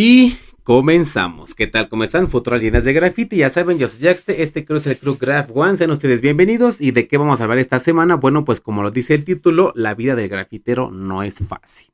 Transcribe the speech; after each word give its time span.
Y 0.00 0.38
comenzamos. 0.62 1.56
¿Qué 1.56 1.66
tal? 1.66 1.88
¿Cómo 1.88 2.04
están? 2.04 2.28
Futuras 2.28 2.62
llenas 2.62 2.84
de 2.84 2.92
graffiti. 2.92 3.38
Ya 3.38 3.48
saben, 3.48 3.78
yo 3.78 3.88
soy 3.88 4.02
Jaxte. 4.02 4.44
Este 4.44 4.64
creo 4.64 4.78
es 4.78 4.86
el 4.86 4.96
Crew 4.96 5.18
Graph 5.18 5.50
One. 5.52 5.76
Sean 5.76 5.90
ustedes 5.90 6.20
bienvenidos. 6.20 6.80
¿Y 6.80 6.92
de 6.92 7.08
qué 7.08 7.18
vamos 7.18 7.40
a 7.40 7.42
hablar 7.42 7.58
esta 7.58 7.80
semana? 7.80 8.14
Bueno, 8.14 8.44
pues 8.44 8.60
como 8.60 8.84
lo 8.84 8.92
dice 8.92 9.14
el 9.14 9.24
título, 9.24 9.72
la 9.74 9.96
vida 9.96 10.14
del 10.14 10.28
grafitero 10.28 10.92
no 10.92 11.24
es 11.24 11.38
fácil. 11.38 11.92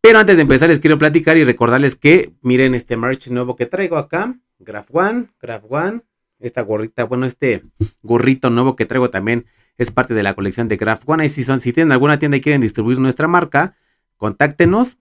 Pero 0.00 0.20
antes 0.20 0.36
de 0.36 0.42
empezar, 0.44 0.70
les 0.70 0.80
quiero 0.80 0.96
platicar 0.96 1.36
y 1.36 1.44
recordarles 1.44 1.96
que 1.96 2.32
miren 2.40 2.74
este 2.74 2.96
merch 2.96 3.28
nuevo 3.28 3.56
que 3.56 3.66
traigo 3.66 3.98
acá. 3.98 4.34
Graph 4.58 4.88
One, 4.90 5.26
Graph 5.38 5.64
One. 5.68 6.00
Esta 6.38 6.62
gorrita, 6.62 7.04
bueno, 7.04 7.26
este 7.26 7.62
gorrito 8.00 8.48
nuevo 8.48 8.74
que 8.74 8.86
traigo 8.86 9.10
también 9.10 9.44
es 9.76 9.90
parte 9.90 10.14
de 10.14 10.22
la 10.22 10.32
colección 10.32 10.66
de 10.66 10.78
Graph 10.78 11.06
One. 11.06 11.26
Y 11.26 11.28
si, 11.28 11.44
son, 11.44 11.60
si 11.60 11.74
tienen 11.74 11.92
alguna 11.92 12.18
tienda 12.18 12.38
y 12.38 12.40
quieren 12.40 12.62
distribuir 12.62 12.98
nuestra 13.00 13.28
marca, 13.28 13.76
contáctenos 14.16 14.98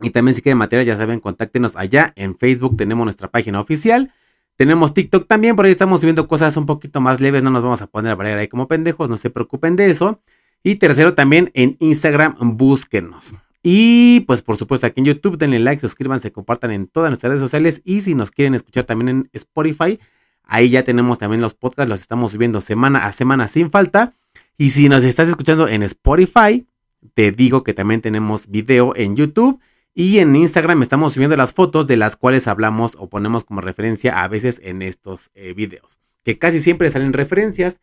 y 0.00 0.10
también 0.10 0.34
si 0.34 0.42
quieren 0.42 0.58
material, 0.58 0.86
ya 0.86 0.96
saben, 0.96 1.20
contáctenos 1.20 1.74
allá. 1.76 2.12
En 2.16 2.36
Facebook 2.36 2.76
tenemos 2.76 3.04
nuestra 3.04 3.28
página 3.28 3.60
oficial. 3.60 4.12
Tenemos 4.56 4.94
TikTok 4.94 5.26
también, 5.26 5.56
por 5.56 5.66
ahí 5.66 5.70
estamos 5.70 6.00
subiendo 6.00 6.26
cosas 6.28 6.56
un 6.56 6.66
poquito 6.66 7.00
más 7.00 7.20
leves. 7.20 7.42
No 7.42 7.50
nos 7.50 7.62
vamos 7.62 7.82
a 7.82 7.86
poner 7.86 8.12
a 8.12 8.14
variar 8.14 8.38
ahí 8.38 8.48
como 8.48 8.68
pendejos, 8.68 9.08
no 9.08 9.16
se 9.16 9.30
preocupen 9.30 9.76
de 9.76 9.90
eso. 9.90 10.20
Y 10.62 10.76
tercero, 10.76 11.14
también 11.14 11.50
en 11.54 11.76
Instagram, 11.80 12.36
búsquenos. 12.56 13.34
Y 13.62 14.20
pues 14.20 14.42
por 14.42 14.56
supuesto 14.56 14.86
aquí 14.86 15.00
en 15.00 15.06
YouTube, 15.06 15.38
denle 15.38 15.58
like, 15.58 15.80
suscríbanse, 15.80 16.30
compartan 16.30 16.70
en 16.70 16.86
todas 16.86 17.10
nuestras 17.10 17.30
redes 17.30 17.42
sociales. 17.42 17.82
Y 17.84 18.00
si 18.00 18.14
nos 18.14 18.30
quieren 18.30 18.54
escuchar 18.54 18.84
también 18.84 19.08
en 19.08 19.30
Spotify, 19.32 19.98
ahí 20.44 20.70
ya 20.70 20.84
tenemos 20.84 21.18
también 21.18 21.40
los 21.40 21.54
podcasts, 21.54 21.88
los 21.88 22.00
estamos 22.00 22.32
subiendo 22.32 22.60
semana 22.60 23.06
a 23.06 23.12
semana 23.12 23.48
sin 23.48 23.70
falta. 23.70 24.14
Y 24.58 24.70
si 24.70 24.88
nos 24.88 25.04
estás 25.04 25.28
escuchando 25.28 25.68
en 25.68 25.82
Spotify, 25.82 26.66
te 27.14 27.32
digo 27.32 27.62
que 27.62 27.74
también 27.74 28.00
tenemos 28.00 28.48
video 28.48 28.94
en 28.96 29.16
YouTube 29.16 29.60
y 29.98 30.18
en 30.18 30.36
Instagram 30.36 30.82
estamos 30.82 31.14
subiendo 31.14 31.36
las 31.36 31.54
fotos 31.54 31.86
de 31.86 31.96
las 31.96 32.16
cuales 32.16 32.46
hablamos 32.48 32.92
o 32.98 33.08
ponemos 33.08 33.46
como 33.46 33.62
referencia 33.62 34.22
a 34.22 34.28
veces 34.28 34.60
en 34.62 34.82
estos 34.82 35.30
eh, 35.34 35.54
videos, 35.54 35.98
que 36.22 36.38
casi 36.38 36.60
siempre 36.60 36.90
salen 36.90 37.14
referencias. 37.14 37.80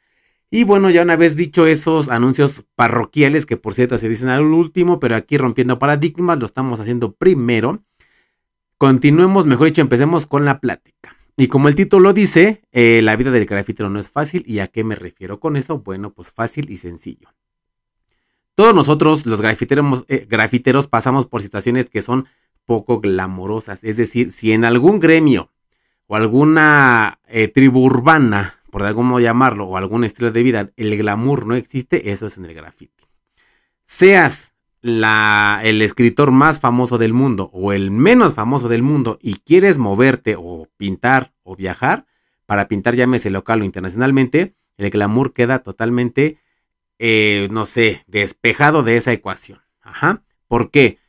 Y 0.52 0.64
bueno, 0.64 0.92
ya 0.92 1.02
una 1.02 1.16
vez 1.16 1.36
dicho 1.36 1.66
esos 1.66 2.10
anuncios 2.10 2.66
parroquiales, 2.76 3.48
que 3.48 3.58
por 3.58 3.74
cierto 3.74 3.98
se 3.98 4.10
dicen 4.10 4.30
al 4.30 4.44
último, 4.44 5.00
pero 5.00 5.16
aquí 5.16 5.40
rompiendo 5.40 5.80
paradigmas, 5.80 6.38
lo 6.38 6.46
estamos 6.46 6.80
haciendo 6.80 7.14
primero. 7.14 7.84
Continuemos, 8.78 9.48
mejor 9.48 9.66
dicho, 9.66 9.82
empecemos 9.82 10.28
con 10.28 10.46
la 10.46 10.60
plática. 10.60 11.18
Y 11.36 11.48
como 11.48 11.68
el 11.68 11.74
título 11.74 12.14
dice, 12.14 12.62
eh, 12.72 13.02
la 13.02 13.16
vida 13.16 13.32
del 13.32 13.48
grafitero 13.48 13.90
no 13.90 14.00
es 14.00 14.12
fácil. 14.12 14.44
¿Y 14.46 14.60
a 14.60 14.68
qué 14.68 14.84
me 14.84 14.94
refiero 14.94 15.40
con 15.40 15.56
eso? 15.58 15.80
Bueno, 15.80 16.14
pues 16.14 16.30
fácil 16.30 16.70
y 16.70 16.78
sencillo. 16.78 17.30
Todos 18.56 18.76
nosotros, 18.76 19.26
los 19.26 19.42
grafiteros, 19.42 20.06
eh, 20.08 20.28
grafiteros, 20.30 20.88
pasamos 20.88 21.26
por 21.26 21.42
situaciones 21.42 21.90
que 21.90 22.02
son 22.02 22.28
poco 22.66 23.00
glamorosas. 23.00 23.84
Es 23.84 23.98
decir, 23.98 24.32
si 24.32 24.52
en 24.52 24.64
algún 24.64 25.00
gremio 25.00 25.52
o 26.08 26.16
alguna 26.16 27.20
eh, 27.28 27.48
tribu 27.48 27.84
urbana, 27.86 28.60
por 28.70 28.84
algún 28.84 29.08
modo 29.08 29.20
llamarlo, 29.20 29.66
o 29.66 29.78
algún 29.78 30.04
estilo 30.04 30.32
de 30.32 30.44
vida, 30.44 30.72
el 30.78 30.96
glamour 30.98 31.46
no 31.46 31.56
existe, 31.56 32.12
eso 32.12 32.28
es 32.28 32.38
en 32.38 32.46
el 32.46 32.54
graffiti. 32.54 33.04
Seas 33.84 34.54
el 34.84 35.82
escritor 35.82 36.32
más 36.32 36.60
famoso 36.60 36.98
del 36.98 37.14
mundo 37.14 37.50
o 37.54 37.72
el 37.72 37.90
menos 37.90 38.34
famoso 38.34 38.68
del 38.68 38.84
mundo 38.84 39.18
y 39.22 39.36
quieres 39.36 39.78
moverte 39.78 40.36
o 40.38 40.68
pintar 40.76 41.32
o 41.44 41.56
viajar, 41.56 42.06
para 42.46 42.68
pintar 42.68 42.94
llámese 42.96 43.30
local 43.30 43.62
o 43.62 43.64
internacionalmente, 43.64 44.56
el 44.78 44.90
glamour 44.90 45.34
queda 45.34 45.60
totalmente 45.60 46.38
eh, 47.06 47.50
no 47.52 47.66
sé, 47.66 48.02
despejado 48.08 48.82
de 48.82 48.96
esa 48.96 49.12
ecuación. 49.12 49.60
Ajá. 49.82 50.24
¿Por 50.48 50.72
qué? 50.72 51.00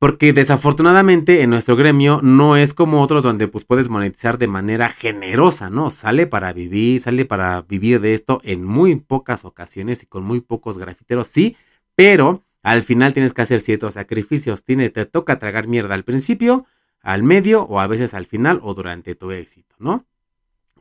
Porque 0.00 0.32
desafortunadamente 0.32 1.42
en 1.42 1.50
nuestro 1.50 1.76
gremio 1.76 2.18
no 2.24 2.56
es 2.56 2.74
como 2.74 3.00
otros 3.00 3.22
donde 3.22 3.46
pues 3.46 3.64
puedes 3.64 3.88
monetizar 3.88 4.36
de 4.36 4.48
manera 4.48 4.88
generosa, 4.88 5.70
¿no? 5.70 5.90
Sale 5.90 6.26
para 6.26 6.52
vivir, 6.52 7.00
sale 7.00 7.24
para 7.24 7.62
vivir 7.62 8.00
de 8.00 8.14
esto 8.14 8.40
en 8.42 8.64
muy 8.64 8.96
pocas 8.96 9.44
ocasiones 9.44 10.02
y 10.02 10.06
con 10.06 10.24
muy 10.24 10.40
pocos 10.40 10.76
grafiteros, 10.76 11.28
sí, 11.28 11.56
pero 11.94 12.42
al 12.64 12.82
final 12.82 13.12
tienes 13.12 13.32
que 13.32 13.42
hacer 13.42 13.60
ciertos 13.60 13.94
sacrificios. 13.94 14.64
Tiene, 14.64 14.90
te 14.90 15.06
toca 15.06 15.38
tragar 15.38 15.68
mierda 15.68 15.94
al 15.94 16.02
principio, 16.02 16.66
al 17.00 17.22
medio 17.22 17.62
o 17.62 17.78
a 17.78 17.86
veces 17.86 18.12
al 18.12 18.26
final 18.26 18.58
o 18.60 18.74
durante 18.74 19.14
tu 19.14 19.30
éxito, 19.30 19.76
¿no? 19.78 20.04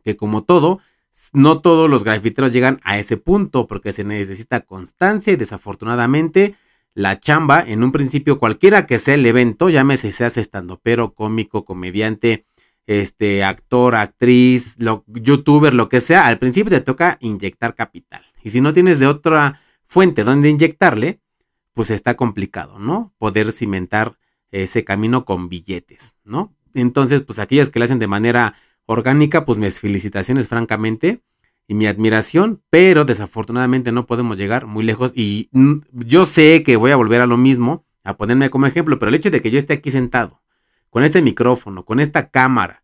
Que 0.03 0.18
como 0.18 0.46
todo, 0.46 0.80
no 1.34 1.62
todos 1.62 1.90
los 1.90 2.04
grafiteros 2.04 2.52
llegan 2.52 2.80
a 2.84 3.00
ese 3.00 3.18
punto 3.18 3.68
porque 3.68 3.94
se 3.94 4.04
necesita 4.04 4.62
constancia 4.62 5.34
y 5.34 5.36
desafortunadamente 5.36 6.56
la 6.94 7.20
chamba, 7.20 7.64
en 7.66 7.84
un 7.84 7.92
principio 7.92 8.40
cualquiera 8.40 8.86
que 8.86 9.00
sea 9.00 9.16
el 9.16 9.26
evento, 9.26 9.70
llámese 9.70 10.12
seas 10.12 10.38
estando 10.38 10.80
pero 10.81 11.14
cómico, 11.14 11.64
comediante, 11.64 12.46
este, 12.86 13.44
actor, 13.44 13.96
actriz, 13.96 14.76
youtuber, 15.08 15.74
lo 15.74 15.88
que 15.88 16.02
sea, 16.02 16.28
al 16.28 16.38
principio 16.38 16.72
te 16.72 16.81
toca 16.81 17.18
inyectar 17.22 17.76
capital. 17.76 18.26
Y 18.44 18.50
si 18.50 18.60
no 18.60 18.74
tienes 18.74 19.00
de 19.00 19.08
otra 19.08 19.62
fuente 19.86 20.24
donde 20.24 20.50
inyectarle, 20.50 21.22
pues 21.74 21.92
está 21.92 22.16
complicado, 22.16 22.80
¿no? 22.80 23.14
Poder 23.18 23.52
cimentar 23.54 24.18
ese 24.52 24.84
camino 24.84 25.24
con 25.24 25.48
billetes, 25.48 26.16
¿no? 26.26 26.54
Entonces, 26.74 27.22
pues 27.22 27.40
aquellos 27.40 27.70
que 27.70 27.80
lo 27.80 27.86
hacen 27.86 28.00
de 28.00 28.08
manera 28.08 28.56
orgánica, 28.91 29.46
pues 29.46 29.57
mis 29.57 29.79
felicitaciones 29.79 30.47
francamente 30.47 31.22
y 31.68 31.74
mi 31.74 31.88
admiración, 31.88 32.62
pero 32.69 33.06
desafortunadamente 33.06 33.91
no 33.91 34.06
podemos 34.06 34.38
llegar 34.38 34.66
muy 34.66 34.84
lejos 34.84 35.13
y 35.16 35.50
yo 35.91 36.25
sé 36.25 36.63
que 36.63 36.75
voy 36.75 36.91
a 36.91 36.97
volver 36.97 37.22
a 37.22 37.28
lo 37.28 37.38
mismo, 37.38 37.85
a 38.03 38.18
ponerme 38.18 38.50
como 38.50 38.68
ejemplo, 38.68 39.00
pero 39.00 39.09
el 39.09 39.16
hecho 39.16 39.31
de 39.31 39.41
que 39.41 39.51
yo 39.51 39.57
esté 39.57 39.74
aquí 39.74 39.91
sentado, 39.91 40.41
con 40.90 41.03
este 41.03 41.22
micrófono, 41.22 41.85
con 41.85 42.00
esta 42.00 42.30
cámara, 42.30 42.84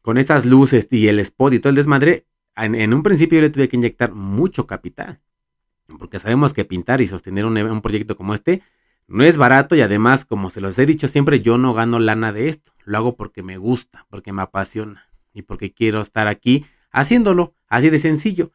con 0.00 0.16
estas 0.16 0.46
luces 0.46 0.88
y 0.90 1.08
el 1.08 1.18
spot 1.18 1.52
y 1.52 1.58
todo 1.58 1.70
el 1.70 1.76
desmadre, 1.76 2.26
en, 2.56 2.94
un 2.94 3.02
principio 3.02 3.36
yo 3.36 3.42
le 3.42 3.50
tuve 3.50 3.68
que 3.68 3.76
inyectar 3.76 4.12
mucho 4.12 4.66
capital, 4.66 5.20
porque 5.98 6.18
sabemos 6.18 6.54
que 6.54 6.64
pintar 6.64 7.02
y 7.02 7.06
sostener 7.06 7.44
un, 7.44 7.58
un 7.58 7.82
proyecto 7.82 8.16
como 8.16 8.34
este 8.34 8.62
no 9.08 9.24
es 9.24 9.36
barato 9.36 9.74
y 9.74 9.82
además, 9.82 10.24
como 10.24 10.48
se 10.48 10.62
los 10.62 10.78
he 10.78 10.86
dicho 10.86 11.08
siempre, 11.08 11.40
yo 11.40 11.58
no 11.58 11.74
gano 11.74 11.98
lana 11.98 12.32
de 12.32 12.48
esto, 12.48 12.72
lo 12.84 12.96
hago 12.96 13.16
porque 13.16 13.42
me 13.42 13.58
gusta, 13.58 14.06
porque 14.08 14.32
me 14.32 14.40
apasiona 14.40 15.11
y 15.32 15.42
porque 15.42 15.72
quiero 15.72 16.00
estar 16.00 16.28
aquí 16.28 16.66
haciéndolo, 16.90 17.54
así 17.68 17.90
de 17.90 17.98
sencillo. 17.98 18.52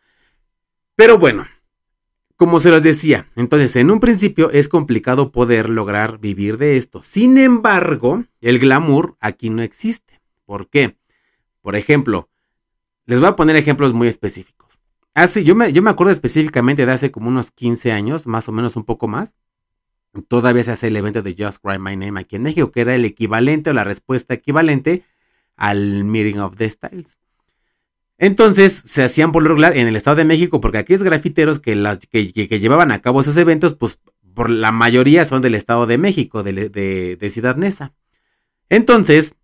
Pero 0.95 1.17
bueno, 1.17 1.47
como 2.35 2.59
se 2.59 2.69
los 2.69 2.83
decía, 2.83 3.27
entonces 3.35 3.75
en 3.75 3.89
un 3.89 3.99
principio 3.99 4.51
es 4.51 4.69
complicado 4.69 5.31
poder 5.31 5.69
lograr 5.69 6.19
vivir 6.19 6.57
de 6.57 6.77
esto. 6.77 7.01
Sin 7.01 7.37
embargo, 7.37 8.23
el 8.41 8.59
glamour 8.59 9.17
aquí 9.19 9.49
no 9.49 9.63
existe. 9.63 10.21
¿Por 10.45 10.69
qué? 10.69 10.97
Por 11.61 11.75
ejemplo, 11.75 12.29
les 13.05 13.19
voy 13.19 13.29
a 13.29 13.35
poner 13.35 13.55
ejemplos 13.55 13.93
muy 13.93 14.07
específicos. 14.07 14.79
Así, 15.13 15.43
yo 15.43 15.55
me, 15.55 15.73
yo 15.73 15.81
me 15.81 15.89
acuerdo 15.89 16.13
específicamente 16.13 16.85
de 16.85 16.91
hace 16.91 17.09
como 17.09 17.27
unos 17.27 17.49
15 17.49 17.91
años, 17.91 18.27
más 18.27 18.47
o 18.47 18.51
menos 18.51 18.75
un 18.75 18.83
poco 18.83 19.07
más. 19.07 19.33
Todavía 20.27 20.63
se 20.63 20.71
hace 20.71 20.87
el 20.87 20.95
evento 20.95 21.23
de 21.23 21.35
Just 21.37 21.63
Cry 21.63 21.79
My 21.79 21.97
Name 21.97 22.19
aquí 22.19 22.35
en 22.35 22.43
México, 22.43 22.71
que 22.71 22.81
era 22.81 22.93
el 22.93 23.03
equivalente 23.03 23.71
o 23.71 23.73
la 23.73 23.83
respuesta 23.83 24.35
equivalente 24.35 25.03
al 25.57 26.05
Meeting 26.05 26.39
of 26.39 26.55
the 26.55 26.69
Styles. 26.69 27.19
Entonces 28.19 28.83
se 28.85 29.03
hacían 29.03 29.31
por 29.31 29.43
lo 29.43 29.49
regular 29.49 29.77
en 29.77 29.87
el 29.87 29.95
Estado 29.95 30.17
de 30.17 30.25
México, 30.25 30.59
porque 30.59 30.79
aquellos 30.79 31.03
grafiteros 31.03 31.59
que, 31.59 31.75
las, 31.75 31.99
que, 31.99 32.31
llevaban 32.31 32.91
a 32.91 33.01
cabo 33.01 33.21
esos 33.21 33.37
eventos, 33.37 33.75
pues 33.75 33.99
por 34.33 34.49
la 34.49 34.71
mayoría 34.71 35.25
son 35.25 35.41
del 35.41 35.55
Estado 35.55 35.85
de 35.85 35.97
México, 35.97 36.43
de, 36.43 36.69
de, 36.69 37.29
Ciudad 37.29 37.57
Neza. 37.57 37.93
Entonces, 38.69 39.35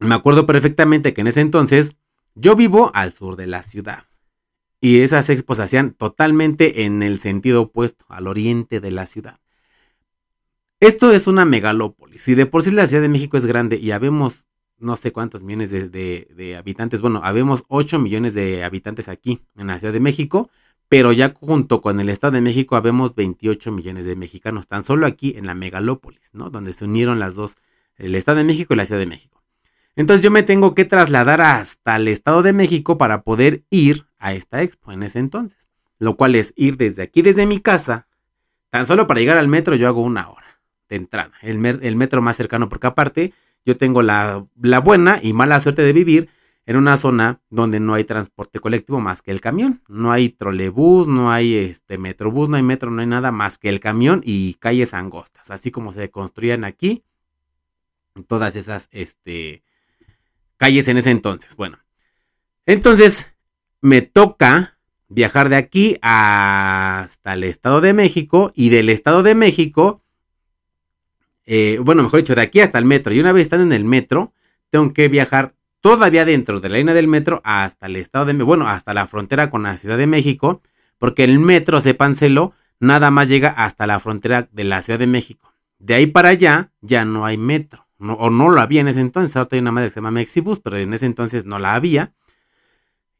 me 0.00 0.14
acuerdo 0.14 0.46
perfectamente 0.46 1.12
que 1.12 1.20
en 1.20 1.26
ese 1.26 1.40
entonces 1.40 1.96
yo 2.34 2.56
vivo 2.56 2.90
al 2.94 3.12
sur 3.12 3.36
de 3.36 3.46
la 3.46 3.62
ciudad. 3.62 4.04
Y 4.80 5.00
esas 5.00 5.30
expos 5.30 5.58
se 5.58 5.62
hacían 5.62 5.92
totalmente 5.92 6.84
en 6.84 7.02
el 7.02 7.18
sentido 7.18 7.62
opuesto, 7.62 8.04
al 8.08 8.26
oriente 8.26 8.80
de 8.80 8.90
la 8.90 9.06
ciudad. 9.06 9.40
Esto 10.80 11.12
es 11.12 11.26
una 11.26 11.46
megalópolis. 11.46 12.28
Y 12.28 12.34
de 12.34 12.44
por 12.44 12.62
sí 12.62 12.70
la 12.70 12.86
Ciudad 12.86 13.02
de 13.02 13.08
México 13.08 13.38
es 13.38 13.46
grande 13.46 13.78
y 13.78 13.92
habemos 13.92 14.46
no 14.84 14.96
sé 14.96 15.12
cuántos 15.12 15.42
millones 15.42 15.70
de, 15.70 16.56
habitantes. 16.56 17.00
Bueno, 17.00 17.20
habemos 17.24 17.64
8 17.68 17.98
millones 17.98 18.34
de 18.34 18.64
habitantes 18.64 19.08
aquí 19.08 19.40
en 19.56 19.66
la 19.66 19.78
Ciudad 19.78 19.92
de 19.92 20.00
México, 20.00 20.50
pero 20.88 21.12
ya 21.12 21.32
junto 21.34 21.80
con 21.80 21.98
el 22.00 22.08
Estado 22.08 22.34
de 22.34 22.40
México 22.40 22.76
habemos 22.76 23.14
28 23.14 23.72
millones 23.72 24.04
de 24.04 24.16
mexicanos, 24.16 24.68
tan 24.68 24.84
solo 24.84 25.06
aquí 25.06 25.34
en 25.36 25.46
la 25.46 25.54
megalópolis, 25.54 26.30
¿no? 26.32 26.50
Donde 26.50 26.72
se 26.72 26.84
unieron 26.84 27.18
las 27.18 27.34
dos, 27.34 27.56
el 27.96 28.14
Estado 28.14 28.38
de 28.38 28.44
México 28.44 28.74
y 28.74 28.76
la 28.76 28.86
Ciudad 28.86 29.00
de 29.00 29.06
México. 29.06 29.42
Entonces 29.96 30.22
yo 30.24 30.30
me 30.30 30.42
tengo 30.42 30.74
que 30.74 30.84
trasladar 30.84 31.40
hasta 31.40 31.96
el 31.96 32.08
Estado 32.08 32.42
de 32.42 32.52
México 32.52 32.98
para 32.98 33.22
poder 33.22 33.64
ir 33.70 34.06
a 34.18 34.34
esta 34.34 34.62
expo 34.62 34.92
en 34.92 35.02
ese 35.02 35.20
entonces. 35.20 35.70
Lo 35.98 36.16
cual 36.16 36.34
es 36.34 36.52
ir 36.56 36.76
desde 36.76 37.02
aquí, 37.02 37.22
desde 37.22 37.46
mi 37.46 37.60
casa, 37.60 38.08
tan 38.70 38.86
solo 38.86 39.06
para 39.06 39.20
llegar 39.20 39.38
al 39.38 39.48
metro 39.48 39.76
yo 39.76 39.86
hago 39.86 40.02
una 40.02 40.28
hora 40.28 40.60
de 40.88 40.96
entrada. 40.96 41.32
El, 41.42 41.64
el 41.64 41.96
metro 41.96 42.20
más 42.20 42.36
cercano, 42.36 42.68
porque 42.68 42.88
aparte 42.88 43.32
yo 43.64 43.76
tengo 43.76 44.02
la, 44.02 44.46
buena 44.82 45.18
y 45.22 45.32
mala 45.32 45.60
suerte 45.60 45.82
de 45.82 45.92
vivir 45.92 46.28
en 46.66 46.76
una 46.76 46.96
zona 46.96 47.40
donde 47.50 47.80
no 47.80 47.94
hay 47.94 48.04
transporte 48.04 48.58
colectivo 48.58 49.00
más 49.00 49.22
que 49.22 49.30
el 49.30 49.40
camión. 49.40 49.82
No 49.88 50.12
hay 50.12 50.30
trolebús, 50.30 51.08
no 51.08 51.30
hay 51.30 51.56
este 51.56 51.98
metrobús, 51.98 52.48
no 52.48 52.56
hay 52.56 52.62
metro, 52.62 52.90
no 52.90 53.00
hay 53.00 53.06
nada 53.06 53.30
más 53.32 53.58
que 53.58 53.68
el 53.68 53.80
camión 53.80 54.22
y 54.24 54.54
calles 54.54 54.94
angostas, 54.94 55.50
así 55.50 55.70
como 55.70 55.92
se 55.92 56.10
construían 56.10 56.64
aquí 56.64 57.04
todas 58.28 58.56
esas 58.56 58.88
este, 58.92 59.62
calles 60.56 60.88
en 60.88 60.98
ese 60.98 61.10
entonces. 61.10 61.56
Bueno, 61.56 61.78
entonces 62.66 63.28
me 63.80 64.02
toca 64.02 64.78
viajar 65.08 65.48
de 65.48 65.56
aquí 65.56 65.98
hasta 66.02 67.34
el 67.34 67.44
Estado 67.44 67.80
de 67.80 67.92
México 67.92 68.52
y 68.54 68.70
del 68.70 68.88
Estado 68.88 69.22
de 69.22 69.34
México, 69.34 70.03
eh, 71.46 71.78
bueno, 71.82 72.02
mejor 72.02 72.20
dicho, 72.20 72.34
de 72.34 72.42
aquí 72.42 72.60
hasta 72.60 72.78
el 72.78 72.84
metro. 72.84 73.12
Y 73.12 73.20
una 73.20 73.32
vez 73.32 73.42
estando 73.42 73.64
en 73.64 73.72
el 73.72 73.84
metro, 73.84 74.32
tengo 74.70 74.92
que 74.92 75.08
viajar 75.08 75.54
todavía 75.80 76.24
dentro 76.24 76.60
de 76.60 76.68
la 76.70 76.78
línea 76.78 76.94
del 76.94 77.08
metro 77.08 77.42
hasta 77.44 77.86
el 77.86 77.96
Estado 77.96 78.24
de 78.24 78.32
México, 78.32 78.46
bueno, 78.46 78.68
hasta 78.68 78.94
la 78.94 79.06
frontera 79.06 79.50
con 79.50 79.64
la 79.64 79.76
Ciudad 79.76 79.98
de 79.98 80.06
México, 80.06 80.62
porque 80.98 81.24
el 81.24 81.38
metro, 81.38 81.78
sépanselo, 81.80 82.54
nada 82.80 83.10
más 83.10 83.28
llega 83.28 83.50
hasta 83.50 83.86
la 83.86 84.00
frontera 84.00 84.48
de 84.50 84.64
la 84.64 84.80
Ciudad 84.80 84.98
de 84.98 85.06
México. 85.06 85.52
De 85.78 85.92
ahí 85.92 86.06
para 86.06 86.30
allá 86.30 86.72
ya 86.80 87.04
no 87.04 87.26
hay 87.26 87.36
metro, 87.36 87.86
o 87.98 88.30
no 88.30 88.48
lo 88.48 88.62
había 88.62 88.80
en 88.80 88.88
ese 88.88 89.02
entonces, 89.02 89.36
ahora 89.36 89.50
hay 89.52 89.58
una 89.58 89.72
madre 89.72 89.88
que 89.88 89.92
se 89.92 90.00
llama 90.00 90.10
Mexibus, 90.12 90.60
pero 90.60 90.78
en 90.78 90.94
ese 90.94 91.04
entonces 91.04 91.44
no 91.44 91.58
la 91.58 91.74
había. 91.74 92.14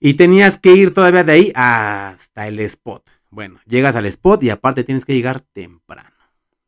Y 0.01 0.15
tenías 0.15 0.57
que 0.57 0.73
ir 0.73 0.95
todavía 0.95 1.23
de 1.23 1.33
ahí 1.33 1.53
hasta 1.55 2.49
el 2.49 2.59
spot. 2.61 3.11
Bueno, 3.29 3.61
llegas 3.67 3.95
al 3.95 4.07
spot 4.07 4.43
y 4.43 4.49
aparte 4.49 4.85
tienes 4.85 5.05
que 5.05 5.15
llegar 5.15 5.41
temprano. 5.41 6.09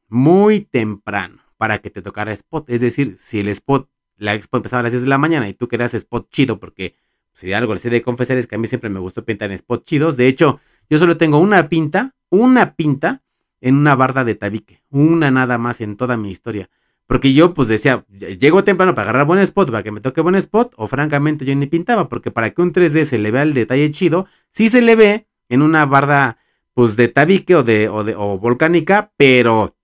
Muy 0.08 0.60
temprano 0.60 1.45
para 1.56 1.78
que 1.78 1.90
te 1.90 2.02
tocara 2.02 2.32
spot. 2.32 2.68
Es 2.70 2.80
decir, 2.80 3.16
si 3.18 3.40
el 3.40 3.48
spot, 3.48 3.88
la 4.16 4.34
expo 4.34 4.56
empezaba 4.56 4.80
a 4.80 4.82
las 4.84 4.92
10 4.92 5.02
de 5.02 5.08
la 5.08 5.18
mañana 5.18 5.48
y 5.48 5.54
tú 5.54 5.68
querías 5.68 5.94
spot 5.94 6.30
chido, 6.30 6.58
porque 6.58 6.94
sería 7.32 7.58
algo, 7.58 7.74
les 7.74 7.84
he 7.84 7.90
de 7.90 8.02
confesar, 8.02 8.38
es 8.38 8.46
que 8.46 8.54
a 8.54 8.58
mí 8.58 8.66
siempre 8.66 8.90
me 8.90 9.00
gustó 9.00 9.24
pintar 9.24 9.50
en 9.50 9.54
spot 9.56 9.84
chidos. 9.84 10.16
De 10.16 10.26
hecho, 10.26 10.60
yo 10.88 10.98
solo 10.98 11.16
tengo 11.16 11.38
una 11.38 11.68
pinta, 11.68 12.14
una 12.30 12.74
pinta 12.74 13.22
en 13.60 13.76
una 13.76 13.94
barda 13.94 14.24
de 14.24 14.34
tabique. 14.34 14.82
Una 14.90 15.30
nada 15.30 15.58
más 15.58 15.80
en 15.80 15.96
toda 15.96 16.16
mi 16.16 16.30
historia. 16.30 16.70
Porque 17.06 17.32
yo 17.32 17.54
pues 17.54 17.68
decía, 17.68 18.04
llego 18.08 18.64
temprano 18.64 18.94
para 18.94 19.10
agarrar 19.10 19.26
buen 19.26 19.38
spot, 19.40 19.70
para 19.70 19.82
que 19.82 19.92
me 19.92 20.00
toque 20.00 20.20
buen 20.20 20.34
spot, 20.34 20.72
o 20.76 20.88
francamente 20.88 21.44
yo 21.44 21.54
ni 21.54 21.66
pintaba, 21.66 22.08
porque 22.08 22.30
para 22.32 22.50
que 22.50 22.62
un 22.62 22.72
3D 22.72 23.04
se 23.04 23.18
le 23.18 23.30
vea 23.30 23.42
el 23.42 23.54
detalle 23.54 23.90
chido, 23.92 24.26
sí 24.50 24.68
se 24.68 24.82
le 24.82 24.96
ve 24.96 25.26
en 25.48 25.62
una 25.62 25.86
barda 25.86 26.38
pues 26.74 26.96
de 26.96 27.08
tabique 27.08 27.54
o 27.54 27.62
de, 27.62 27.88
o 27.88 28.02
de 28.02 28.14
o 28.16 28.38
volcánica, 28.38 29.12
pero 29.16 29.75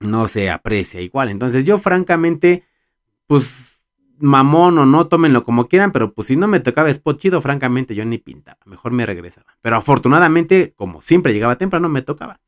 no 0.00 0.28
se 0.28 0.50
aprecia 0.50 1.00
igual. 1.00 1.28
Entonces 1.28 1.64
yo 1.64 1.78
francamente, 1.78 2.64
pues 3.26 3.86
mamón 4.18 4.78
o 4.78 4.86
no, 4.86 5.06
tómenlo 5.06 5.44
como 5.44 5.68
quieran, 5.68 5.92
pero 5.92 6.12
pues 6.12 6.28
si 6.28 6.36
no 6.36 6.46
me 6.46 6.60
tocaba 6.60 6.90
spot 6.90 7.18
chido, 7.18 7.40
francamente 7.40 7.94
yo 7.94 8.04
ni 8.04 8.18
pintaba, 8.18 8.58
mejor 8.66 8.92
me 8.92 9.06
regresaba. 9.06 9.56
Pero 9.60 9.76
afortunadamente, 9.76 10.74
como 10.76 11.00
siempre 11.00 11.32
llegaba 11.32 11.56
temprano, 11.56 11.88
me 11.88 12.02
tocaba. 12.02 12.40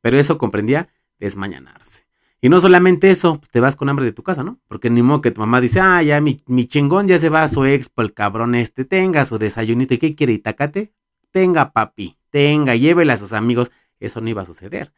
Pero 0.00 0.18
eso 0.18 0.38
comprendía 0.38 0.88
desmañanarse. 1.18 2.06
Y 2.40 2.48
no 2.50 2.60
solamente 2.60 3.10
eso, 3.10 3.36
pues 3.38 3.50
te 3.50 3.58
vas 3.58 3.74
con 3.74 3.88
hambre 3.88 4.04
de 4.04 4.12
tu 4.12 4.22
casa, 4.22 4.44
¿no? 4.44 4.60
Porque 4.68 4.90
ni 4.90 5.02
modo 5.02 5.20
que 5.20 5.32
tu 5.32 5.40
mamá 5.40 5.60
dice, 5.60 5.80
ah, 5.80 6.02
ya 6.02 6.20
mi, 6.20 6.36
chingón 6.66 7.08
ya 7.08 7.18
se 7.18 7.30
va 7.30 7.42
a 7.42 7.48
su 7.48 7.64
expo, 7.64 8.02
el 8.02 8.14
cabrón 8.14 8.54
este, 8.54 8.84
tenga 8.84 9.24
su 9.24 9.38
desayunito, 9.38 9.94
¿y 9.94 9.98
qué 9.98 10.14
quiere? 10.14 10.34
¿Itacate? 10.34 10.92
Tenga, 11.32 11.72
papi, 11.72 12.16
tenga, 12.30 12.76
llévela 12.76 13.14
a 13.14 13.16
sus 13.16 13.32
amigos. 13.32 13.72
Eso 13.98 14.20
no 14.20 14.28
iba 14.28 14.42
a 14.42 14.44
suceder. 14.44 14.92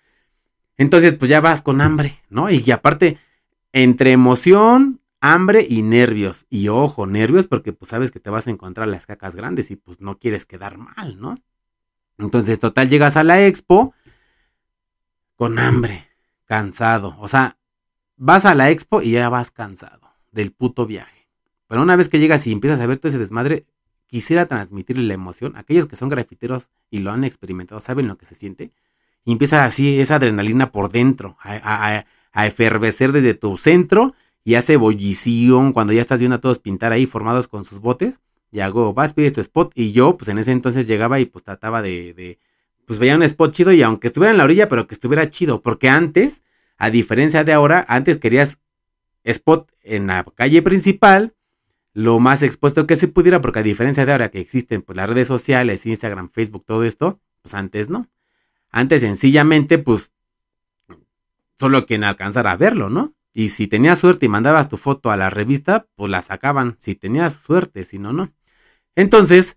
Entonces, 0.76 1.14
pues 1.14 1.28
ya 1.28 1.40
vas 1.40 1.62
con 1.62 1.80
hambre, 1.80 2.20
¿no? 2.30 2.50
Y, 2.50 2.70
aparte, 2.70 3.18
entre 3.72 4.12
emoción, 4.12 5.00
hambre 5.20 5.66
y 5.68 5.82
nervios. 5.82 6.46
Y 6.48 6.68
ojo, 6.68 7.06
nervios 7.06 7.46
porque 7.46 7.72
pues 7.72 7.90
sabes 7.90 8.10
que 8.10 8.20
te 8.20 8.30
vas 8.30 8.46
a 8.46 8.50
encontrar 8.50 8.88
las 8.88 9.06
cacas 9.06 9.36
grandes 9.36 9.70
y 9.70 9.76
pues 9.76 10.00
no 10.00 10.18
quieres 10.18 10.46
quedar 10.46 10.78
mal, 10.78 11.20
¿no? 11.20 11.36
Entonces, 12.18 12.58
total, 12.58 12.88
llegas 12.88 13.16
a 13.16 13.22
la 13.22 13.46
expo 13.46 13.94
con 15.36 15.58
hambre 15.58 16.08
cansado. 16.44 17.16
O 17.18 17.28
sea, 17.28 17.58
vas 18.16 18.44
a 18.44 18.54
la 18.54 18.70
expo 18.70 19.02
y 19.02 19.12
ya 19.12 19.28
vas 19.28 19.50
cansado 19.50 20.10
del 20.32 20.52
puto 20.52 20.86
viaje. 20.86 21.28
Pero 21.66 21.82
una 21.82 21.96
vez 21.96 22.08
que 22.08 22.18
llegas 22.18 22.46
y 22.46 22.52
empiezas 22.52 22.80
a 22.80 22.86
ver 22.86 22.98
todo 22.98 23.08
ese 23.08 23.18
desmadre, 23.18 23.64
quisiera 24.06 24.46
transmitirle 24.46 25.04
la 25.04 25.14
emoción. 25.14 25.54
Aquellos 25.56 25.86
que 25.86 25.96
son 25.96 26.08
grafiteros 26.08 26.68
y 26.90 26.98
lo 26.98 27.12
han 27.12 27.24
experimentado 27.24 27.80
saben 27.80 28.08
lo 28.08 28.18
que 28.18 28.26
se 28.26 28.34
siente. 28.34 28.72
Y 29.24 29.32
empieza 29.32 29.64
así 29.64 30.00
esa 30.00 30.16
adrenalina 30.16 30.72
por 30.72 30.90
dentro, 30.90 31.36
a, 31.42 32.04
efervecer 32.46 33.12
desde 33.12 33.34
tu 33.34 33.58
centro 33.58 34.14
y 34.44 34.54
hace 34.54 34.74
ebullición 34.74 35.72
cuando 35.72 35.92
ya 35.92 36.00
estás 36.00 36.20
viendo 36.20 36.36
a 36.36 36.40
todos 36.40 36.58
pintar 36.58 36.92
ahí 36.92 37.06
formados 37.06 37.48
con 37.48 37.64
sus 37.64 37.80
botes. 37.80 38.20
Y 38.52 38.60
hago, 38.60 38.94
vas, 38.94 39.14
pides 39.14 39.32
tu 39.32 39.40
spot. 39.40 39.72
Y 39.74 39.92
yo, 39.92 40.16
pues 40.16 40.28
en 40.28 40.38
ese 40.38 40.52
entonces 40.52 40.86
llegaba 40.86 41.20
y 41.20 41.26
pues 41.26 41.44
trataba 41.44 41.82
de 41.82 42.38
pues 42.90 42.98
veía 42.98 43.14
un 43.14 43.22
spot 43.22 43.54
chido 43.54 43.70
y 43.70 43.84
aunque 43.84 44.08
estuviera 44.08 44.32
en 44.32 44.38
la 44.38 44.42
orilla, 44.42 44.66
pero 44.66 44.88
que 44.88 44.94
estuviera 44.94 45.30
chido, 45.30 45.62
porque 45.62 45.88
antes, 45.88 46.42
a 46.76 46.90
diferencia 46.90 47.44
de 47.44 47.52
ahora, 47.52 47.86
antes 47.88 48.16
querías 48.16 48.58
spot 49.22 49.70
en 49.84 50.08
la 50.08 50.24
calle 50.34 50.60
principal, 50.60 51.36
lo 51.92 52.18
más 52.18 52.42
expuesto 52.42 52.88
que 52.88 52.96
se 52.96 53.06
pudiera, 53.06 53.40
porque 53.40 53.60
a 53.60 53.62
diferencia 53.62 54.04
de 54.04 54.10
ahora 54.10 54.32
que 54.32 54.40
existen 54.40 54.82
pues, 54.82 54.96
las 54.96 55.08
redes 55.08 55.28
sociales, 55.28 55.86
Instagram, 55.86 56.30
Facebook, 56.30 56.64
todo 56.66 56.82
esto, 56.82 57.20
pues 57.42 57.54
antes 57.54 57.90
no. 57.90 58.08
Antes 58.70 59.02
sencillamente, 59.02 59.78
pues, 59.78 60.12
solo 61.58 61.86
quien 61.86 62.04
alcanzara 62.04 62.52
a 62.52 62.56
verlo, 62.56 62.88
¿no? 62.88 63.14
Y 63.32 63.50
si 63.50 63.66
tenías 63.66 63.98
suerte 63.98 64.26
y 64.26 64.28
mandabas 64.28 64.68
tu 64.68 64.76
foto 64.76 65.10
a 65.10 65.16
la 65.16 65.30
revista, 65.30 65.86
pues 65.94 66.10
la 66.10 66.22
sacaban. 66.22 66.76
Si 66.78 66.94
tenías 66.94 67.34
suerte, 67.34 67.84
si 67.84 67.98
no, 67.98 68.12
no. 68.12 68.32
Entonces, 68.96 69.56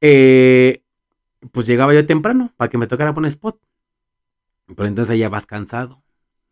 eh, 0.00 0.82
pues 1.52 1.66
llegaba 1.66 1.94
yo 1.94 2.04
temprano 2.06 2.52
para 2.56 2.68
que 2.70 2.78
me 2.78 2.86
tocara 2.86 3.14
poner 3.14 3.30
spot. 3.30 3.60
Pero 4.66 4.86
entonces 4.86 5.18
ya 5.18 5.28
vas 5.28 5.46
cansado, 5.46 6.02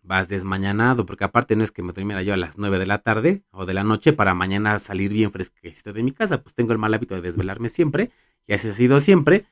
vas 0.02 0.28
desmañanado, 0.28 1.04
porque 1.04 1.24
aparte 1.24 1.56
no 1.56 1.64
es 1.64 1.72
que 1.72 1.82
me 1.82 1.92
termine 1.92 2.24
yo 2.24 2.32
a 2.32 2.38
las 2.38 2.56
9 2.56 2.78
de 2.78 2.86
la 2.86 2.98
tarde 2.98 3.42
o 3.50 3.66
de 3.66 3.74
la 3.74 3.84
noche 3.84 4.12
para 4.12 4.34
mañana 4.34 4.78
salir 4.78 5.12
bien 5.12 5.32
fresquecito 5.32 5.92
de 5.92 6.02
mi 6.02 6.12
casa, 6.12 6.42
pues 6.42 6.54
tengo 6.54 6.72
el 6.72 6.78
mal 6.78 6.94
hábito 6.94 7.14
de 7.14 7.20
desvelarme 7.20 7.68
siempre, 7.68 8.10
y 8.46 8.54
así 8.54 8.68
ha 8.68 8.72
sido 8.72 9.00
siempre. 9.00 9.46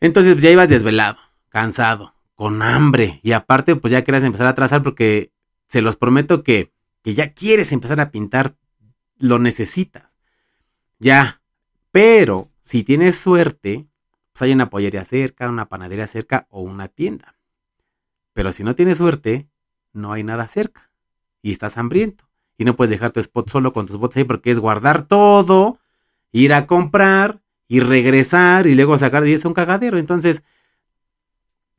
Entonces 0.00 0.34
pues, 0.34 0.42
ya 0.42 0.50
ibas 0.50 0.68
desvelado, 0.68 1.18
cansado, 1.48 2.14
con 2.34 2.62
hambre, 2.62 3.20
y 3.22 3.32
aparte 3.32 3.76
pues 3.76 3.92
ya 3.92 4.02
querías 4.02 4.24
empezar 4.24 4.46
a 4.46 4.54
trazar 4.54 4.82
porque 4.82 5.32
se 5.68 5.82
los 5.82 5.96
prometo 5.96 6.42
que, 6.42 6.72
que 7.02 7.14
ya 7.14 7.32
quieres 7.34 7.72
empezar 7.72 8.00
a 8.00 8.10
pintar, 8.10 8.56
lo 9.18 9.38
necesitas. 9.38 10.18
Ya, 10.98 11.42
pero 11.92 12.50
si 12.62 12.82
tienes 12.82 13.16
suerte, 13.16 13.86
pues 14.32 14.42
hay 14.42 14.52
una 14.52 14.70
pollería 14.70 15.04
cerca, 15.04 15.48
una 15.48 15.68
panadería 15.68 16.06
cerca 16.06 16.46
o 16.50 16.62
una 16.62 16.88
tienda. 16.88 17.36
Pero 18.32 18.52
si 18.52 18.64
no 18.64 18.74
tienes 18.74 18.98
suerte, 18.98 19.48
no 19.92 20.12
hay 20.12 20.22
nada 20.22 20.46
cerca. 20.48 20.90
Y 21.42 21.52
estás 21.52 21.76
hambriento. 21.76 22.28
Y 22.56 22.64
no 22.64 22.76
puedes 22.76 22.90
dejar 22.90 23.12
tu 23.12 23.20
spot 23.20 23.50
solo 23.50 23.72
con 23.72 23.86
tus 23.86 23.96
botes 23.96 24.18
ahí 24.18 24.24
porque 24.24 24.50
es 24.50 24.58
guardar 24.58 25.06
todo, 25.06 25.78
ir 26.32 26.52
a 26.52 26.66
comprar 26.66 27.39
y 27.70 27.78
regresar 27.78 28.66
y 28.66 28.74
luego 28.74 28.98
sacar. 28.98 29.24
Y 29.28 29.32
es 29.32 29.44
un 29.44 29.54
cagadero. 29.54 29.96
Entonces, 29.96 30.42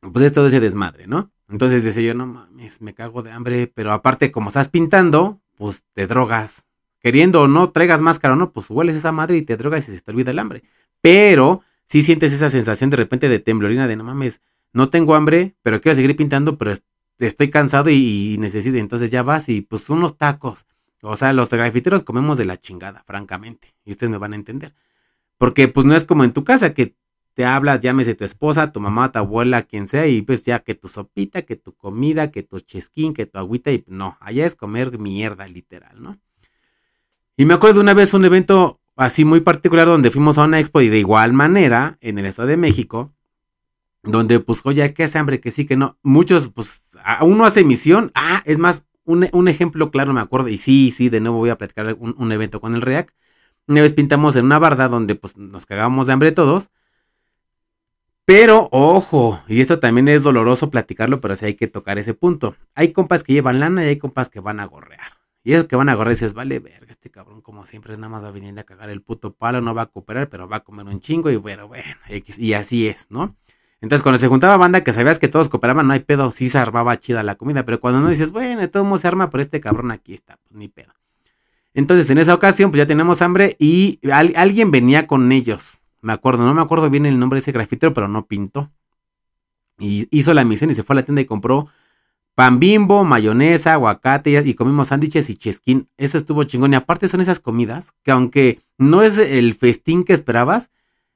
pues 0.00 0.24
es 0.24 0.32
todo 0.32 0.46
ese 0.46 0.58
desmadre, 0.58 1.06
¿no? 1.06 1.30
Entonces 1.50 1.84
decía 1.84 2.02
yo, 2.02 2.14
no 2.14 2.26
mames, 2.26 2.80
me 2.80 2.94
cago 2.94 3.22
de 3.22 3.30
hambre. 3.30 3.66
Pero 3.66 3.92
aparte, 3.92 4.32
como 4.32 4.48
estás 4.48 4.70
pintando, 4.70 5.42
pues 5.58 5.84
te 5.92 6.06
drogas. 6.06 6.64
Queriendo 6.98 7.42
o 7.42 7.48
no, 7.48 7.72
traigas 7.72 8.00
máscara 8.00 8.32
o 8.32 8.36
no, 8.38 8.52
pues 8.52 8.70
hueles 8.70 8.96
esa 8.96 9.12
madre 9.12 9.36
y 9.36 9.42
te 9.42 9.58
drogas 9.58 9.86
y 9.90 9.92
se 9.92 10.00
te 10.00 10.10
olvida 10.10 10.30
el 10.30 10.38
hambre. 10.38 10.62
Pero 11.02 11.60
si 11.86 12.00
sientes 12.00 12.32
esa 12.32 12.48
sensación 12.48 12.88
de 12.88 12.96
repente 12.96 13.28
de 13.28 13.38
temblorina, 13.38 13.86
de 13.86 13.96
no 13.96 14.04
mames, 14.04 14.40
no 14.72 14.88
tengo 14.88 15.14
hambre, 15.14 15.56
pero 15.62 15.82
quiero 15.82 15.94
seguir 15.94 16.16
pintando, 16.16 16.56
pero 16.56 16.72
estoy 17.18 17.50
cansado 17.50 17.90
y, 17.90 18.38
necesito. 18.38 18.78
Entonces 18.78 19.10
ya 19.10 19.22
vas 19.22 19.50
y 19.50 19.60
pues 19.60 19.90
unos 19.90 20.16
tacos. 20.16 20.64
O 21.02 21.18
sea, 21.18 21.34
los 21.34 21.50
grafiteros 21.50 22.02
comemos 22.02 22.38
de 22.38 22.46
la 22.46 22.56
chingada, 22.56 23.04
francamente. 23.06 23.74
Y 23.84 23.90
ustedes 23.90 24.10
me 24.10 24.16
van 24.16 24.32
a 24.32 24.36
entender. 24.36 24.72
Porque 25.42 25.66
pues 25.66 25.84
no 25.84 25.96
es 25.96 26.04
como 26.04 26.22
en 26.22 26.32
tu 26.32 26.44
casa 26.44 26.72
que 26.72 26.94
te 27.34 27.44
hablas, 27.44 27.80
llámese 27.80 28.14
tu 28.14 28.24
esposa, 28.24 28.70
tu 28.70 28.78
mamá, 28.78 29.10
tu 29.10 29.18
abuela, 29.18 29.62
quien 29.62 29.88
sea, 29.88 30.06
y 30.06 30.22
pues 30.22 30.44
ya 30.44 30.60
que 30.60 30.76
tu 30.76 30.86
sopita, 30.86 31.42
que 31.42 31.56
tu 31.56 31.74
comida, 31.74 32.30
que 32.30 32.44
tu 32.44 32.60
chesquín, 32.60 33.12
que 33.12 33.26
tu 33.26 33.40
agüita, 33.40 33.72
y 33.72 33.82
no, 33.88 34.16
allá 34.20 34.46
es 34.46 34.54
comer 34.54 35.00
mierda, 35.00 35.48
literal, 35.48 36.00
¿no? 36.00 36.16
Y 37.36 37.44
me 37.44 37.54
acuerdo 37.54 37.80
una 37.80 37.92
vez 37.92 38.14
un 38.14 38.24
evento 38.24 38.80
así 38.94 39.24
muy 39.24 39.40
particular 39.40 39.88
donde 39.88 40.12
fuimos 40.12 40.38
a 40.38 40.44
una 40.44 40.60
expo 40.60 40.80
y 40.80 40.88
de 40.88 41.00
igual 41.00 41.32
manera 41.32 41.98
en 42.00 42.18
el 42.20 42.26
Estado 42.26 42.46
de 42.46 42.56
México, 42.56 43.12
donde 44.04 44.38
pues, 44.38 44.60
oye, 44.62 44.94
¿qué 44.94 45.10
hambre? 45.14 45.40
Que 45.40 45.50
sí, 45.50 45.66
que 45.66 45.76
no. 45.76 45.98
Muchos, 46.04 46.50
pues, 46.50 46.84
uno 47.20 47.46
hace 47.46 47.64
misión. 47.64 48.12
Ah, 48.14 48.44
es 48.46 48.58
más, 48.58 48.84
un, 49.04 49.48
ejemplo 49.48 49.90
claro, 49.90 50.12
me 50.12 50.20
acuerdo, 50.20 50.46
y 50.48 50.58
sí, 50.58 50.92
sí, 50.96 51.08
de 51.08 51.18
nuevo 51.18 51.38
voy 51.38 51.50
a 51.50 51.58
platicar 51.58 51.96
un, 51.98 52.30
evento 52.30 52.60
con 52.60 52.76
el 52.76 52.80
REAC. 52.80 53.12
Una 53.66 53.80
vez 53.80 53.92
pintamos 53.92 54.36
en 54.36 54.46
una 54.46 54.58
barda 54.58 54.88
donde 54.88 55.14
pues 55.14 55.36
nos 55.36 55.66
cagábamos 55.66 56.06
de 56.06 56.12
hambre 56.12 56.32
todos. 56.32 56.70
Pero, 58.24 58.68
ojo, 58.70 59.42
y 59.48 59.60
esto 59.60 59.80
también 59.80 60.08
es 60.08 60.22
doloroso 60.22 60.70
platicarlo, 60.70 61.20
pero 61.20 61.34
sí 61.36 61.46
hay 61.46 61.54
que 61.54 61.66
tocar 61.66 61.98
ese 61.98 62.14
punto. 62.14 62.56
Hay 62.74 62.92
compas 62.92 63.24
que 63.24 63.32
llevan 63.32 63.60
lana 63.60 63.84
y 63.84 63.88
hay 63.88 63.98
compas 63.98 64.28
que 64.28 64.40
van 64.40 64.60
a 64.60 64.64
gorrear. 64.66 65.18
Y 65.44 65.54
esos 65.54 65.66
que 65.66 65.74
van 65.74 65.88
a 65.88 65.92
agarrar 65.92 66.12
dices, 66.12 66.34
vale, 66.34 66.60
verga, 66.60 66.86
este 66.88 67.10
cabrón 67.10 67.40
como 67.40 67.66
siempre 67.66 67.96
nada 67.96 68.08
más 68.08 68.22
va 68.22 68.28
a 68.28 68.32
venir 68.32 68.56
a 68.60 68.64
cagar 68.64 68.90
el 68.90 69.02
puto 69.02 69.34
palo, 69.34 69.60
no 69.60 69.74
va 69.74 69.82
a 69.82 69.86
cooperar, 69.86 70.28
pero 70.28 70.48
va 70.48 70.58
a 70.58 70.60
comer 70.60 70.86
un 70.86 71.00
chingo 71.00 71.30
y 71.30 71.36
bueno, 71.36 71.66
bueno, 71.66 71.96
y 72.08 72.52
así 72.52 72.86
es, 72.86 73.06
¿no? 73.10 73.34
Entonces, 73.82 74.04
cuando 74.04 74.20
se 74.20 74.28
juntaba 74.28 74.56
banda 74.56 74.84
que 74.84 74.92
sabías 74.92 75.18
que 75.18 75.26
todos 75.26 75.48
cooperaban, 75.48 75.88
no 75.88 75.92
hay 75.92 76.00
pedo, 76.00 76.30
sí 76.30 76.48
se 76.48 76.56
armaba 76.56 77.00
chida 77.00 77.24
la 77.24 77.34
comida. 77.34 77.64
Pero 77.64 77.80
cuando 77.80 78.00
no 78.00 78.08
dices, 78.08 78.30
bueno, 78.30 78.70
todo 78.70 78.84
mundo 78.84 78.98
se 78.98 79.08
arma, 79.08 79.28
pero 79.28 79.42
este 79.42 79.60
cabrón 79.60 79.90
aquí 79.90 80.14
está, 80.14 80.36
pues 80.36 80.54
ni 80.54 80.68
pedo. 80.68 80.92
Entonces, 81.74 82.10
en 82.10 82.18
esa 82.18 82.34
ocasión, 82.34 82.70
pues 82.70 82.78
ya 82.78 82.86
tenemos 82.86 83.22
hambre 83.22 83.56
y 83.58 83.98
alguien 84.12 84.70
venía 84.70 85.06
con 85.06 85.32
ellos. 85.32 85.80
Me 86.00 86.12
acuerdo, 86.12 86.44
no 86.44 86.52
me 86.54 86.62
acuerdo 86.62 86.90
bien 86.90 87.06
el 87.06 87.18
nombre 87.18 87.38
de 87.38 87.42
ese 87.42 87.52
grafitero, 87.52 87.94
pero 87.94 88.08
no 88.08 88.26
pintó. 88.26 88.70
Y 89.78 90.06
hizo 90.10 90.34
la 90.34 90.44
misión 90.44 90.70
y 90.70 90.74
se 90.74 90.82
fue 90.82 90.94
a 90.94 90.96
la 90.96 91.04
tienda 91.04 91.22
y 91.22 91.24
compró 91.24 91.68
pan 92.34 92.58
bimbo, 92.58 93.04
mayonesa, 93.04 93.74
aguacate 93.74 94.42
y 94.44 94.54
comimos 94.54 94.88
sándwiches 94.88 95.30
y 95.30 95.36
chesquín. 95.36 95.88
Eso 95.96 96.18
estuvo 96.18 96.44
chingón. 96.44 96.72
Y 96.72 96.76
aparte 96.76 97.08
son 97.08 97.20
esas 97.20 97.40
comidas 97.40 97.92
que 98.02 98.10
aunque 98.10 98.62
no 98.78 99.02
es 99.02 99.18
el 99.18 99.54
festín 99.54 100.04
que 100.04 100.12
esperabas, 100.12 100.70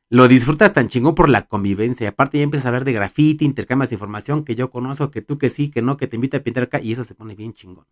lo 0.08 0.28
disfrutas 0.28 0.72
tan 0.72 0.88
chingón 0.88 1.14
por 1.14 1.28
la 1.28 1.42
convivencia. 1.42 2.04
Y 2.04 2.08
aparte 2.08 2.38
ya 2.38 2.44
empiezas 2.44 2.66
a 2.66 2.68
hablar 2.68 2.84
de 2.84 2.92
grafiti, 2.92 3.44
intercambias 3.44 3.92
información 3.92 4.44
que 4.44 4.54
yo 4.54 4.70
conozco, 4.70 5.10
que 5.10 5.22
tú 5.22 5.38
que 5.38 5.50
sí, 5.50 5.70
que 5.70 5.82
no, 5.82 5.96
que 5.96 6.06
te 6.06 6.16
invita 6.16 6.38
a 6.38 6.40
pintar 6.40 6.64
acá. 6.64 6.80
Y 6.80 6.92
eso 6.92 7.04
se 7.04 7.14
pone 7.14 7.34
bien 7.34 7.52
chingón. 7.52 7.86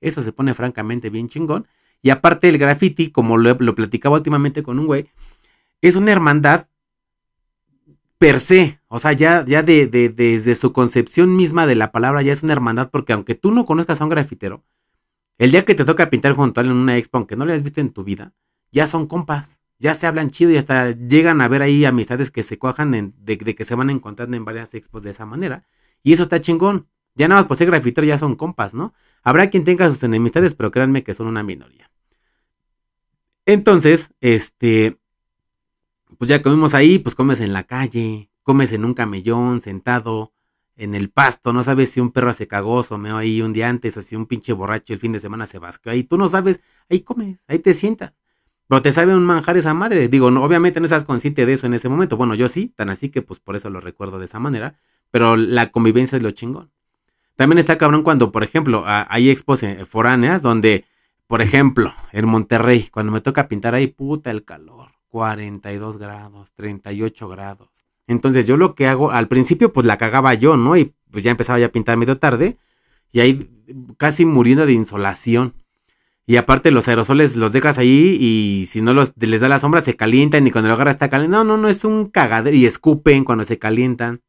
Eso 0.00 0.22
se 0.22 0.32
pone 0.32 0.54
francamente 0.54 1.10
bien 1.10 1.28
chingón. 1.28 1.66
Y 2.02 2.10
aparte 2.10 2.48
el 2.48 2.58
graffiti, 2.58 3.10
como 3.10 3.36
lo, 3.36 3.54
lo 3.58 3.74
platicaba 3.74 4.16
últimamente 4.16 4.62
con 4.62 4.78
un 4.78 4.86
güey, 4.86 5.08
es 5.80 5.96
una 5.96 6.12
hermandad 6.12 6.68
per 8.18 8.40
se, 8.40 8.80
o 8.88 8.98
sea, 8.98 9.12
ya, 9.12 9.44
ya 9.46 9.62
de, 9.62 9.86
de, 9.86 10.08
desde 10.08 10.54
su 10.56 10.72
concepción 10.72 11.36
misma 11.36 11.66
de 11.66 11.76
la 11.76 11.92
palabra 11.92 12.20
ya 12.22 12.32
es 12.32 12.42
una 12.42 12.52
hermandad, 12.52 12.90
porque 12.90 13.12
aunque 13.12 13.36
tú 13.36 13.52
no 13.52 13.64
conozcas 13.64 14.00
a 14.00 14.04
un 14.04 14.10
grafitero, 14.10 14.64
el 15.38 15.52
día 15.52 15.64
que 15.64 15.76
te 15.76 15.84
toca 15.84 16.10
pintar 16.10 16.32
junto 16.32 16.60
a 16.60 16.64
él 16.64 16.70
en 16.70 16.76
una 16.76 16.96
expo, 16.96 17.18
aunque 17.18 17.36
no 17.36 17.44
le 17.44 17.52
hayas 17.52 17.62
visto 17.62 17.80
en 17.80 17.90
tu 17.90 18.02
vida, 18.02 18.32
ya 18.72 18.88
son 18.88 19.06
compas, 19.06 19.60
ya 19.78 19.94
se 19.94 20.08
hablan 20.08 20.30
chido 20.30 20.50
y 20.50 20.56
hasta 20.56 20.90
llegan 20.90 21.40
a 21.40 21.48
ver 21.48 21.62
ahí 21.62 21.84
amistades 21.84 22.32
que 22.32 22.42
se 22.42 22.58
cuajan 22.58 22.90
de, 22.90 23.12
de, 23.36 23.54
que 23.54 23.64
se 23.64 23.76
van 23.76 23.90
encontrando 23.90 24.36
en 24.36 24.44
varias 24.44 24.74
expos 24.74 25.02
de 25.02 25.10
esa 25.10 25.24
manera. 25.24 25.64
Y 26.02 26.12
eso 26.12 26.24
está 26.24 26.40
chingón. 26.40 26.88
Ya 27.18 27.28
nada 27.28 27.42
más 27.42 27.48
por 27.48 27.56
ser 27.56 27.66
grafitero 27.66 28.06
ya 28.06 28.16
son 28.16 28.36
compas, 28.36 28.74
¿no? 28.74 28.94
Habrá 29.22 29.50
quien 29.50 29.64
tenga 29.64 29.90
sus 29.90 30.02
enemistades, 30.02 30.54
pero 30.54 30.70
créanme 30.70 31.02
que 31.02 31.14
son 31.14 31.26
una 31.26 31.42
minoría. 31.42 31.90
Entonces, 33.44 34.10
este, 34.20 34.98
pues 36.18 36.28
ya 36.28 36.42
comimos 36.42 36.74
ahí, 36.74 36.98
pues 36.98 37.14
comes 37.14 37.40
en 37.40 37.52
la 37.52 37.64
calle, 37.64 38.30
comes 38.42 38.72
en 38.72 38.84
un 38.84 38.94
camellón, 38.94 39.60
sentado, 39.60 40.32
en 40.76 40.94
el 40.94 41.10
pasto, 41.10 41.52
no 41.52 41.64
sabes 41.64 41.90
si 41.90 42.00
un 42.00 42.12
perro 42.12 42.32
se 42.32 42.46
cagó, 42.46 42.84
meó 42.98 43.16
ahí 43.16 43.42
un 43.42 43.52
día 43.52 43.68
antes, 43.68 43.96
o 43.96 44.02
si 44.02 44.14
un 44.16 44.26
pinche 44.26 44.52
borracho 44.52 44.92
el 44.92 45.00
fin 45.00 45.12
de 45.12 45.20
semana 45.20 45.46
se 45.46 45.58
vasqueó 45.58 45.92
ahí, 45.92 46.04
tú 46.04 46.16
no 46.16 46.28
sabes, 46.28 46.60
ahí 46.88 47.00
comes, 47.00 47.42
ahí 47.48 47.58
te 47.58 47.74
sientas. 47.74 48.14
Pero 48.68 48.82
te 48.82 48.92
sabe 48.92 49.14
un 49.14 49.24
manjar 49.24 49.56
esa 49.56 49.74
madre. 49.74 50.08
Digo, 50.08 50.30
no, 50.30 50.44
obviamente 50.44 50.78
no 50.78 50.86
estás 50.86 51.04
consciente 51.04 51.46
de 51.46 51.54
eso 51.54 51.66
en 51.66 51.74
ese 51.74 51.88
momento. 51.88 52.16
Bueno, 52.18 52.34
yo 52.34 52.48
sí, 52.48 52.68
tan 52.76 52.90
así 52.90 53.08
que 53.08 53.22
pues 53.22 53.40
por 53.40 53.56
eso 53.56 53.70
lo 53.70 53.80
recuerdo 53.80 54.18
de 54.18 54.26
esa 54.26 54.38
manera. 54.38 54.78
Pero 55.10 55.36
la 55.36 55.70
convivencia 55.72 56.16
es 56.16 56.22
lo 56.22 56.30
chingón. 56.32 56.70
También 57.38 57.58
está 57.58 57.78
cabrón 57.78 58.02
cuando, 58.02 58.32
por 58.32 58.42
ejemplo, 58.42 58.82
hay 58.84 59.30
expos 59.30 59.62
eh, 59.62 59.86
foráneas 59.86 60.42
donde, 60.42 60.86
por 61.28 61.40
ejemplo, 61.40 61.94
en 62.10 62.26
Monterrey, 62.26 62.88
cuando 62.90 63.12
me 63.12 63.20
toca 63.20 63.46
pintar 63.46 63.76
ahí, 63.76 63.86
puta 63.86 64.32
el 64.32 64.44
calor. 64.44 64.88
42 65.06 65.98
grados, 65.98 66.50
38 66.56 67.28
grados. 67.28 67.68
Entonces 68.08 68.44
yo 68.44 68.56
lo 68.56 68.74
que 68.74 68.88
hago, 68.88 69.12
al 69.12 69.28
principio 69.28 69.72
pues 69.72 69.86
la 69.86 69.98
cagaba 69.98 70.34
yo, 70.34 70.56
¿no? 70.56 70.76
Y 70.76 70.92
pues 71.12 71.22
ya 71.22 71.30
empezaba 71.30 71.60
ya 71.60 71.66
a 71.66 71.68
pintar 71.68 71.96
medio 71.96 72.18
tarde 72.18 72.58
y 73.12 73.20
ahí 73.20 73.48
casi 73.98 74.24
muriendo 74.24 74.66
de 74.66 74.72
insolación. 74.72 75.54
Y 76.26 76.38
aparte 76.38 76.72
los 76.72 76.88
aerosoles 76.88 77.36
los 77.36 77.52
dejas 77.52 77.78
ahí 77.78 78.18
y 78.20 78.66
si 78.66 78.82
no 78.82 78.94
los, 78.94 79.12
les 79.16 79.40
da 79.40 79.48
la 79.48 79.60
sombra 79.60 79.80
se 79.80 79.94
calientan 79.94 80.44
y 80.44 80.50
cuando 80.50 80.66
lo 80.66 80.74
agarras 80.74 80.96
está 80.96 81.08
caliente. 81.08 81.36
No, 81.36 81.44
no, 81.44 81.56
no, 81.56 81.68
es 81.68 81.84
un 81.84 82.06
cagadero 82.06 82.56
y 82.56 82.66
escupen 82.66 83.22
cuando 83.22 83.44
se 83.44 83.60
calientan. 83.60 84.22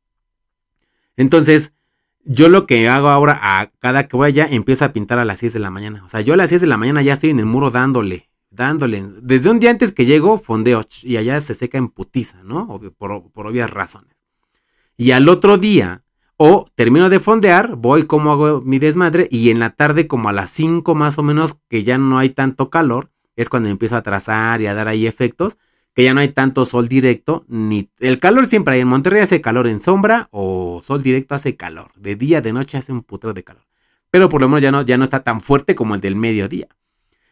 Entonces, 1.17 1.73
yo 2.29 2.47
lo 2.47 2.65
que 2.65 2.87
hago 2.87 3.09
ahora, 3.09 3.39
a 3.41 3.71
cada 3.79 4.07
que 4.07 4.15
voy 4.15 4.27
allá, 4.27 4.47
empiezo 4.49 4.85
a 4.85 4.93
pintar 4.93 5.19
a 5.19 5.25
las 5.25 5.39
6 5.39 5.53
de 5.53 5.59
la 5.59 5.69
mañana. 5.69 6.03
O 6.05 6.09
sea, 6.09 6.21
yo 6.21 6.33
a 6.33 6.37
las 6.37 6.49
6 6.49 6.61
de 6.61 6.67
la 6.67 6.77
mañana 6.77 7.01
ya 7.01 7.13
estoy 7.13 7.31
en 7.31 7.39
el 7.39 7.45
muro 7.45 7.71
dándole 7.71 8.29
dándole. 8.49 9.05
Desde 9.21 9.49
un 9.49 9.59
día 9.59 9.71
antes 9.71 9.91
que 9.91 10.05
llego, 10.05 10.37
fondeo 10.37 10.83
y 11.03 11.17
allá 11.17 11.39
se 11.39 11.53
seca 11.53 11.77
en 11.77 11.89
putiza, 11.89 12.43
¿no? 12.43 12.67
por, 12.97 13.31
por, 13.31 13.47
obvias 13.47 13.69
razones. 13.69 14.15
Y 14.97 15.11
al 15.11 15.29
otro 15.29 15.57
día, 15.57 16.03
o 16.37 16.65
termino 16.75 17.09
de 17.09 17.19
fondear, 17.19 17.75
voy 17.75 18.03
como 18.03 18.31
hago 18.31 18.61
mi 18.61 18.79
desmadre 18.79 19.27
y 19.31 19.49
en 19.49 19.59
la 19.59 19.71
tarde, 19.71 20.07
como 20.07 20.29
a 20.29 20.33
las 20.33 20.49
5 20.51 20.95
más 20.95 21.17
o 21.17 21.23
menos, 21.23 21.55
que 21.69 21.83
ya 21.83 21.97
no 21.97 22.17
hay 22.17 22.29
tanto 22.29 22.69
calor, 22.69 23.11
es 23.35 23.49
cuando 23.49 23.69
empiezo 23.69 23.95
a 23.95 24.03
trazar 24.03 24.61
y 24.61 24.67
a 24.67 24.73
dar 24.73 24.87
ahí 24.87 25.07
efectos, 25.07 25.57
que 25.93 26.03
ya 26.03 26.13
no 26.13 26.21
hay 26.21 26.29
tanto 26.29 26.65
sol 26.65 26.87
directo, 26.87 27.45
ni 27.47 27.89
el 27.99 28.19
calor 28.19 28.45
siempre 28.45 28.75
hay. 28.75 28.81
En 28.81 28.87
Monterrey 28.87 29.21
hace 29.21 29.41
calor 29.41 29.67
en 29.67 29.79
sombra 29.79 30.29
o 30.31 30.81
sol 30.85 31.03
directo 31.03 31.35
hace 31.35 31.55
calor. 31.55 31.91
De 31.95 32.15
día, 32.15 32.41
de 32.41 32.53
noche 32.53 32.77
hace 32.77 32.91
un 32.91 33.03
putero 33.03 33.33
de 33.33 33.43
calor. 33.43 33.63
Pero 34.11 34.29
por 34.29 34.41
lo 34.41 34.47
menos 34.47 34.61
ya 34.61 34.71
no, 34.71 34.81
ya 34.81 34.97
no 34.97 35.03
está 35.03 35.23
tan 35.23 35.41
fuerte 35.41 35.75
como 35.75 35.95
el 35.95 36.01
del 36.01 36.15
mediodía. 36.15 36.67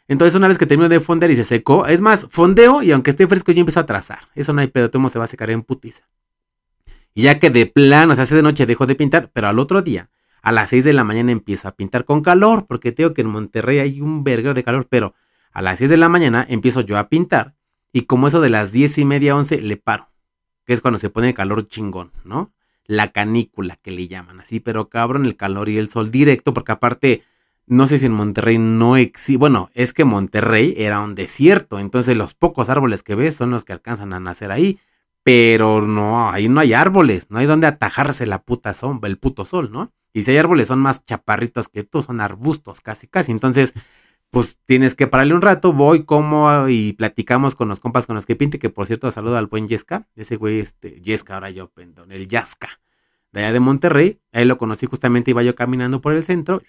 Entonces, 0.07 0.35
una 0.35 0.47
vez 0.47 0.57
que 0.57 0.65
termino 0.65 0.89
de 0.89 0.99
fondear 0.99 1.31
y 1.31 1.35
se 1.35 1.43
secó, 1.43 1.85
es 1.85 1.99
más, 1.99 2.27
fondeo 2.29 2.81
y 2.81 2.91
aunque 2.91 3.11
esté 3.11 3.27
fresco, 3.27 3.51
yo 3.51 3.59
empiezo 3.59 3.81
a 3.81 3.85
trazar. 3.85 4.19
Eso 4.35 4.53
no 4.53 4.61
hay 4.61 4.67
pedo, 4.67 4.89
todo 4.89 5.09
se 5.09 5.19
va 5.19 5.25
a 5.25 5.27
secar 5.27 5.49
en 5.49 5.63
putiza. 5.63 6.07
Y 7.13 7.23
ya 7.23 7.39
que 7.39 7.49
de 7.49 7.65
plano, 7.65 8.13
o 8.13 8.15
sea, 8.15 8.23
hace 8.23 8.35
de 8.35 8.43
noche 8.43 8.65
dejo 8.65 8.85
de 8.85 8.95
pintar, 8.95 9.31
pero 9.33 9.47
al 9.47 9.59
otro 9.59 9.81
día, 9.81 10.09
a 10.41 10.51
las 10.51 10.69
6 10.69 10.85
de 10.85 10.93
la 10.93 11.03
mañana 11.03 11.31
empiezo 11.31 11.67
a 11.67 11.75
pintar 11.75 12.05
con 12.05 12.21
calor, 12.21 12.67
porque 12.67 12.91
tengo 12.93 13.13
que 13.13 13.21
en 13.21 13.27
Monterrey 13.27 13.79
hay 13.79 13.99
un 13.99 14.23
verguero 14.23 14.53
de 14.53 14.63
calor, 14.63 14.87
pero 14.89 15.13
a 15.51 15.61
las 15.61 15.79
6 15.79 15.89
de 15.89 15.97
la 15.97 16.07
mañana 16.07 16.45
empiezo 16.47 16.81
yo 16.81 16.97
a 16.97 17.09
pintar 17.09 17.56
y 17.97 18.01
como 18.01 18.27
eso 18.27 18.41
de 18.41 18.49
las 18.49 18.71
10 18.71 18.99
y 18.99 19.05
media, 19.05 19.35
11, 19.35 19.59
le 19.59 19.75
paro, 19.75 20.11
que 20.67 20.73
es 20.73 20.81
cuando 20.81 20.99
se 20.99 21.09
pone 21.09 21.29
el 21.29 21.33
calor 21.33 21.67
chingón, 21.67 22.11
¿no? 22.23 22.53
La 22.85 23.11
canícula 23.11 23.79
que 23.81 23.89
le 23.89 24.07
llaman 24.07 24.39
así, 24.39 24.59
pero 24.59 24.87
cabrón, 24.87 25.25
el 25.25 25.35
calor 25.35 25.67
y 25.67 25.79
el 25.79 25.89
sol 25.89 26.11
directo, 26.11 26.53
porque 26.53 26.73
aparte 26.73 27.23
no 27.65 27.87
sé 27.87 27.97
si 27.97 28.05
en 28.05 28.11
Monterrey 28.11 28.59
no 28.59 28.97
existe, 28.97 29.39
bueno, 29.39 29.71
es 29.73 29.93
que 29.93 30.05
Monterrey 30.05 30.75
era 30.77 30.99
un 30.99 31.15
desierto, 31.15 31.79
entonces 31.79 32.15
los 32.15 32.35
pocos 32.35 32.69
árboles 32.69 33.01
que 33.01 33.15
ves 33.15 33.35
son 33.35 33.49
los 33.49 33.65
que 33.65 33.73
alcanzan 33.73 34.13
a 34.13 34.19
nacer 34.19 34.51
ahí, 34.51 34.79
pero 35.23 35.81
no, 35.81 36.29
ahí 36.29 36.49
no 36.49 36.59
hay 36.59 36.73
árboles, 36.73 37.31
no 37.31 37.39
hay 37.39 37.47
donde 37.47 37.65
atajarse 37.65 38.27
la 38.27 38.43
puta 38.43 38.75
sombra, 38.75 39.09
el 39.09 39.17
puto 39.17 39.43
sol, 39.43 39.71
¿no? 39.71 39.91
Y 40.13 40.21
si 40.21 40.29
hay 40.29 40.37
árboles 40.37 40.67
son 40.67 40.77
más 40.77 41.03
chaparritos 41.03 41.67
que 41.67 41.81
tú, 41.81 42.03
son 42.03 42.21
arbustos 42.21 42.79
casi, 42.79 43.07
casi, 43.07 43.31
entonces 43.31 43.73
pues 44.31 44.59
tienes 44.65 44.95
que 44.95 45.07
pararle 45.07 45.33
un 45.33 45.41
rato, 45.41 45.73
voy 45.73 46.03
como 46.03 46.67
y 46.67 46.93
platicamos 46.93 47.55
con 47.55 47.69
los 47.69 47.79
compas 47.79 48.07
con 48.07 48.15
los 48.15 48.25
que 48.25 48.35
pinte, 48.35 48.59
que 48.59 48.69
por 48.69 48.87
cierto 48.87 49.09
saludo 49.11 49.37
al 49.37 49.47
buen 49.47 49.67
Yesca, 49.67 50.07
ese 50.15 50.35
güey, 50.35 50.59
este, 50.59 51.01
Yesca, 51.01 51.35
ahora 51.35 51.49
yo, 51.49 51.69
perdón, 51.69 52.11
el 52.11 52.27
Yasca 52.27 52.79
de 53.31 53.41
allá 53.41 53.53
de 53.53 53.59
Monterrey. 53.59 54.19
Ahí 54.31 54.45
lo 54.45 54.57
conocí 54.57 54.85
justamente, 54.85 55.31
iba 55.31 55.43
yo 55.43 55.55
caminando 55.55 56.01
por 56.01 56.13
el 56.13 56.23
centro 56.23 56.61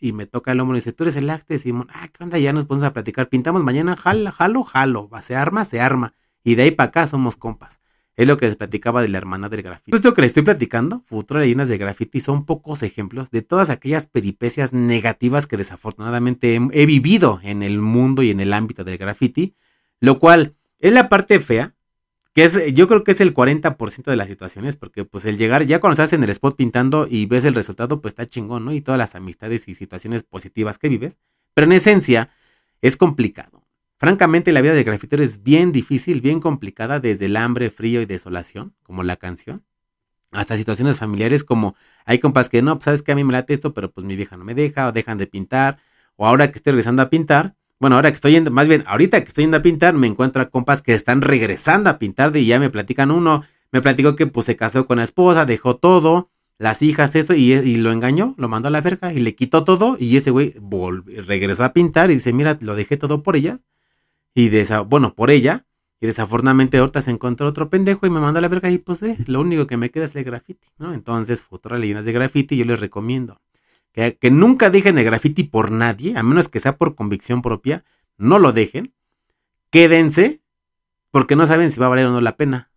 y 0.00 0.12
me 0.12 0.26
toca 0.26 0.52
el 0.52 0.60
hombro 0.60 0.76
y 0.76 0.80
dice, 0.80 0.92
tú 0.92 1.04
eres 1.04 1.16
el 1.16 1.30
acte, 1.30 1.58
Simón. 1.58 1.88
Ah, 1.92 2.08
¿qué 2.08 2.24
onda? 2.24 2.38
Ya 2.38 2.52
nos 2.52 2.66
ponemos 2.66 2.88
a 2.88 2.92
platicar. 2.92 3.28
Pintamos 3.28 3.62
mañana, 3.62 3.96
jalo, 3.96 4.32
jalo, 4.32 4.64
jalo. 4.64 5.10
Se 5.22 5.36
arma, 5.36 5.64
se 5.64 5.80
arma. 5.80 6.14
Y 6.44 6.54
de 6.54 6.64
ahí 6.64 6.70
para 6.70 6.88
acá 6.88 7.06
somos 7.06 7.36
compas. 7.36 7.77
Es 8.18 8.26
lo 8.26 8.36
que 8.36 8.46
les 8.46 8.56
platicaba 8.56 9.00
de 9.00 9.08
la 9.08 9.16
hermana 9.16 9.48
del 9.48 9.62
grafiti. 9.62 9.96
Esto 9.96 10.12
que 10.12 10.22
les 10.22 10.30
estoy 10.30 10.42
platicando, 10.42 11.02
futuras 11.06 11.42
leyendas 11.42 11.68
de 11.68 11.78
graffiti, 11.78 12.20
son 12.20 12.44
pocos 12.44 12.82
ejemplos 12.82 13.30
de 13.30 13.42
todas 13.42 13.70
aquellas 13.70 14.06
peripecias 14.06 14.72
negativas 14.72 15.46
que 15.46 15.56
desafortunadamente 15.56 16.54
he, 16.54 16.68
he 16.72 16.84
vivido 16.84 17.40
en 17.42 17.62
el 17.62 17.78
mundo 17.78 18.22
y 18.22 18.30
en 18.30 18.40
el 18.40 18.52
ámbito 18.52 18.84
del 18.84 18.98
graffiti, 18.98 19.54
lo 20.00 20.18
cual 20.18 20.56
es 20.80 20.92
la 20.92 21.08
parte 21.08 21.38
fea, 21.38 21.74
yo 22.72 22.86
creo 22.86 23.02
que 23.02 23.12
es 23.12 23.20
el 23.20 23.34
40% 23.34 24.04
de 24.04 24.16
las 24.16 24.28
situaciones, 24.28 24.76
porque 24.76 25.04
pues 25.04 25.24
el 25.24 25.38
llegar, 25.38 25.66
ya 25.66 25.80
cuando 25.80 25.94
estás 25.94 26.12
en 26.12 26.22
el 26.22 26.30
spot 26.30 26.56
pintando 26.56 27.06
y 27.10 27.26
ves 27.26 27.44
el 27.44 27.54
resultado, 27.54 28.00
pues 28.00 28.12
está 28.12 28.28
chingón, 28.28 28.64
¿no? 28.64 28.72
Y 28.72 28.80
todas 28.80 28.98
las 28.98 29.14
amistades 29.14 29.66
y 29.68 29.74
situaciones 29.74 30.22
positivas 30.22 30.78
que 30.78 30.88
vives. 30.88 31.18
Pero 31.54 31.66
en 31.66 31.72
esencia, 31.72 32.30
es 32.80 32.96
complicado. 32.96 33.64
Francamente, 33.98 34.52
la 34.52 34.60
vida 34.60 34.74
del 34.74 34.84
grafitero 34.84 35.24
es 35.24 35.42
bien 35.42 35.72
difícil, 35.72 36.20
bien 36.20 36.38
complicada, 36.38 37.00
desde 37.00 37.24
el 37.26 37.36
hambre, 37.36 37.68
frío 37.68 38.00
y 38.00 38.06
desolación, 38.06 38.72
como 38.84 39.02
la 39.02 39.16
canción, 39.16 39.64
hasta 40.30 40.56
situaciones 40.56 41.00
familiares 41.00 41.42
como 41.42 41.74
hay 42.04 42.20
compas 42.20 42.48
que 42.48 42.62
no, 42.62 42.76
pues 42.76 42.84
sabes 42.84 43.02
que 43.02 43.10
a 43.10 43.16
mí 43.16 43.24
me 43.24 43.32
late 43.32 43.54
esto, 43.54 43.74
pero 43.74 43.90
pues 43.90 44.06
mi 44.06 44.14
vieja 44.14 44.36
no 44.36 44.44
me 44.44 44.54
deja, 44.54 44.86
o 44.86 44.92
dejan 44.92 45.18
de 45.18 45.26
pintar, 45.26 45.78
o 46.14 46.26
ahora 46.26 46.52
que 46.52 46.58
estoy 46.58 46.72
regresando 46.72 47.02
a 47.02 47.10
pintar, 47.10 47.56
bueno, 47.80 47.96
ahora 47.96 48.10
que 48.10 48.14
estoy 48.14 48.32
yendo, 48.32 48.52
más 48.52 48.68
bien, 48.68 48.84
ahorita 48.86 49.20
que 49.20 49.28
estoy 49.28 49.44
yendo 49.44 49.56
a 49.56 49.62
pintar, 49.62 49.94
me 49.94 50.06
encuentro 50.06 50.42
a 50.42 50.48
compas 50.48 50.80
que 50.80 50.94
están 50.94 51.20
regresando 51.20 51.90
a 51.90 51.98
pintar 51.98 52.36
y 52.36 52.46
ya 52.46 52.60
me 52.60 52.70
platican 52.70 53.10
uno, 53.10 53.44
me 53.72 53.82
platicó 53.82 54.14
que 54.14 54.28
pues 54.28 54.46
se 54.46 54.54
casó 54.54 54.86
con 54.86 54.98
la 54.98 55.04
esposa, 55.04 55.44
dejó 55.44 55.76
todo, 55.76 56.30
las 56.56 56.82
hijas, 56.82 57.16
esto, 57.16 57.34
y, 57.34 57.52
y 57.52 57.76
lo 57.78 57.90
engañó, 57.90 58.34
lo 58.36 58.48
mandó 58.48 58.68
a 58.68 58.70
la 58.70 58.80
verga 58.80 59.12
y 59.12 59.18
le 59.18 59.34
quitó 59.34 59.64
todo 59.64 59.96
y 59.98 60.16
ese 60.16 60.30
güey 60.30 60.54
regresó 61.26 61.64
a 61.64 61.72
pintar 61.72 62.12
y 62.12 62.14
dice, 62.14 62.32
mira, 62.32 62.58
lo 62.60 62.76
dejé 62.76 62.96
todo 62.96 63.22
por 63.22 63.36
ellas, 63.36 63.60
y 64.40 64.50
de 64.50 64.60
esa, 64.60 64.82
bueno, 64.82 65.14
por 65.14 65.30
ella, 65.30 65.66
y 66.00 66.06
desafortunadamente 66.06 66.78
ahorita 66.78 67.02
se 67.02 67.10
encontró 67.10 67.48
otro 67.48 67.68
pendejo 67.68 68.06
y 68.06 68.10
me 68.10 68.20
mandó 68.20 68.38
a 68.38 68.42
la 68.42 68.48
verga 68.48 68.70
y 68.70 68.78
pues 68.78 69.02
eh, 69.02 69.16
lo 69.26 69.40
único 69.40 69.66
que 69.66 69.76
me 69.76 69.90
queda 69.90 70.04
es 70.04 70.14
el 70.14 70.22
graffiti, 70.22 70.68
¿no? 70.78 70.94
Entonces, 70.94 71.42
futuras 71.42 71.80
leyendas 71.80 72.04
de 72.04 72.12
graffiti 72.12 72.56
yo 72.56 72.64
les 72.64 72.78
recomiendo 72.78 73.40
que, 73.92 74.30
nunca 74.30 74.70
dejen 74.70 74.96
el 74.96 75.04
graffiti 75.04 75.42
por 75.42 75.72
nadie, 75.72 76.16
a 76.16 76.22
menos 76.22 76.48
que 76.48 76.60
sea 76.60 76.76
por 76.76 76.94
convicción 76.94 77.42
propia, 77.42 77.84
no 78.16 78.38
lo 78.38 78.52
dejen, 78.52 78.94
quédense, 79.70 80.40
porque 81.10 81.34
no 81.34 81.46
saben 81.48 81.72
si 81.72 81.80
va 81.80 81.86
a 81.86 81.90
valer 81.90 82.06
o 82.06 82.12
no 82.12 82.20
la 82.20 82.36
pena. 82.36 82.70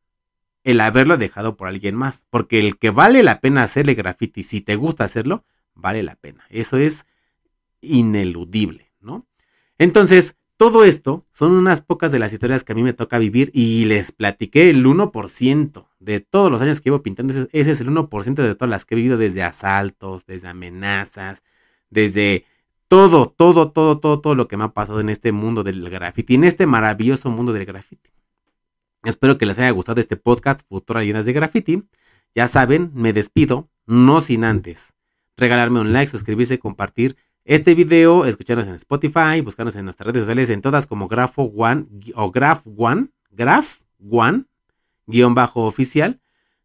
el 0.63 0.79
haberlo 0.81 1.17
dejado 1.17 1.57
por 1.57 1.67
alguien 1.67 1.95
más. 1.95 2.23
Porque 2.29 2.59
el 2.59 2.77
que 2.77 2.89
vale 2.91 3.23
la 3.23 3.39
pena 3.39 3.63
hacerle 3.63 3.93
graffiti, 3.93 4.43
si 4.43 4.61
te 4.61 4.75
gusta 4.75 5.03
hacerlo, 5.03 5.43
vale 5.73 6.01
la 6.01 6.15
pena. 6.15 6.45
Eso 6.49 6.77
es 6.77 7.05
ineludible, 7.81 8.91
¿no? 8.99 9.27
Entonces, 9.77 10.35
todo 10.61 10.83
esto 10.83 11.25
son 11.31 11.53
unas 11.53 11.81
pocas 11.81 12.11
de 12.11 12.19
las 12.19 12.33
historias 12.33 12.63
que 12.63 12.73
a 12.73 12.75
mí 12.75 12.83
me 12.83 12.93
toca 12.93 13.17
vivir 13.17 13.49
y 13.51 13.85
les 13.85 14.11
platiqué 14.11 14.69
el 14.69 14.85
1% 14.85 15.87
de 15.99 16.19
todos 16.19 16.51
los 16.51 16.61
años 16.61 16.79
que 16.79 16.91
llevo 16.91 17.01
pintando. 17.01 17.33
Ese, 17.33 17.71
es 17.71 17.81
el 17.81 17.89
1% 17.89 18.35
de 18.35 18.53
todas 18.53 18.69
las 18.69 18.85
que 18.85 18.93
he 18.93 18.97
vivido 18.97 19.17
desde 19.17 19.41
asaltos, 19.41 20.27
desde 20.27 20.49
amenazas, 20.49 21.41
desde 21.89 22.45
todo, 22.87 23.31
todo, 23.35 23.71
todo, 23.71 23.97
todo, 23.99 24.21
todo 24.21 24.35
lo 24.35 24.47
que 24.47 24.55
me 24.55 24.65
ha 24.65 24.67
pasado 24.67 24.99
en 24.99 25.09
este 25.09 25.31
mundo 25.31 25.63
del 25.63 25.89
graffiti, 25.89 26.35
en 26.35 26.43
este 26.43 26.67
maravilloso 26.67 27.31
mundo 27.31 27.53
del 27.53 27.65
graffiti. 27.65 28.11
Espero 29.03 29.39
que 29.39 29.47
les 29.47 29.57
haya 29.57 29.71
gustado 29.71 29.99
este 29.99 30.15
podcast 30.15 30.61
Futuras 30.69 31.03
Llenas 31.03 31.25
de 31.25 31.33
Graffiti. 31.33 31.85
Ya 32.35 32.47
saben, 32.47 32.91
me 32.93 33.13
despido, 33.13 33.67
no 33.87 34.21
sin 34.21 34.43
antes 34.43 34.93
regalarme 35.37 35.79
un 35.79 35.91
like, 35.91 36.11
suscribirse, 36.11 36.59
compartir 36.59 37.17
este 37.43 37.73
video, 37.75 38.25
escucharnos 38.25 38.67
en 38.67 38.75
Spotify, 38.75 39.41
buscarnos 39.43 39.75
en 39.75 39.85
nuestras 39.85 40.07
redes 40.07 40.23
sociales, 40.23 40.49
en 40.49 40.61
todas 40.61 40.87
como 40.87 41.07
Grafo 41.07 41.43
One 41.43 41.85
o 42.15 42.31
Graph 42.31 42.65
One, 42.77 43.07
Graph 43.31 43.79
One, 44.09 44.45
guion 45.07 45.33
bajo 45.33 45.65
oficial. 45.65 46.19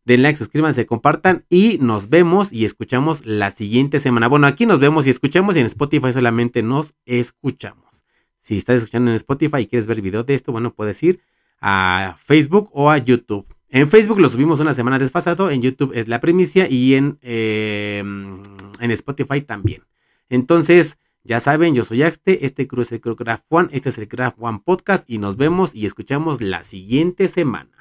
Den 0.05 0.23
like, 0.23 0.37
suscríbanse, 0.37 0.87
compartan 0.87 1.45
y 1.49 1.79
nos 1.81 2.09
vemos 2.09 2.53
y 2.53 2.65
escuchamos 2.65 3.27
la 3.27 3.51
siguiente 3.51 3.99
semana. 3.99 4.29
Bueno, 4.29 4.47
aquí 4.47 4.65
nos 4.65 4.79
vemos 4.79 5.07
y 5.09 5.11
escuchamos 5.11 5.57
y 5.57 5.61
en 5.61 5.67
Spotify 5.67 6.13
solamente 6.13 6.63
nos 6.63 6.95
escuchamos. 7.07 8.05
Si 8.39 8.57
estás 8.57 8.77
escuchando 8.77 9.11
en 9.11 9.17
Spotify 9.17 9.63
y 9.63 9.67
quieres 9.67 9.89
ver 9.89 10.01
video 10.01 10.23
de 10.23 10.35
esto, 10.35 10.53
bueno, 10.53 10.73
puedes 10.73 11.03
ir 11.03 11.21
a 11.61 12.17
Facebook 12.21 12.71
o 12.73 12.89
a 12.91 12.99
YouTube. 12.99 13.47
En 13.69 13.89
Facebook 13.89 14.21
lo 14.21 14.29
subimos 14.29 14.61
una 14.61 14.75
semana 14.75 15.01
desfasado, 15.01 15.51
en 15.51 15.61
YouTube 15.61 15.91
es 15.93 16.07
la 16.07 16.21
primicia 16.21 16.69
y 16.71 16.95
en, 16.95 17.19
em, 17.23 18.41
en 18.79 18.91
Spotify 18.93 19.41
también. 19.41 19.83
Entonces, 20.29 20.99
ya 21.25 21.41
saben, 21.41 21.75
yo 21.75 21.85
soy 21.85 22.03
Axte, 22.03 22.47
este 22.47 22.67
cruz 22.67 22.93
es 22.93 23.01
el 23.05 23.15
Graph 23.15 23.43
One, 23.49 23.69
este 23.73 23.89
es 23.89 23.99
el 23.99 24.07
Graph 24.07 24.37
One 24.39 24.61
Podcast 24.65 25.05
y 25.09 25.19
nos 25.19 25.37
vemos 25.37 25.75
y 25.75 25.87
escuchamos 25.87 26.41
la 26.41 26.63
siguiente 26.63 27.29
semana. 27.29 27.76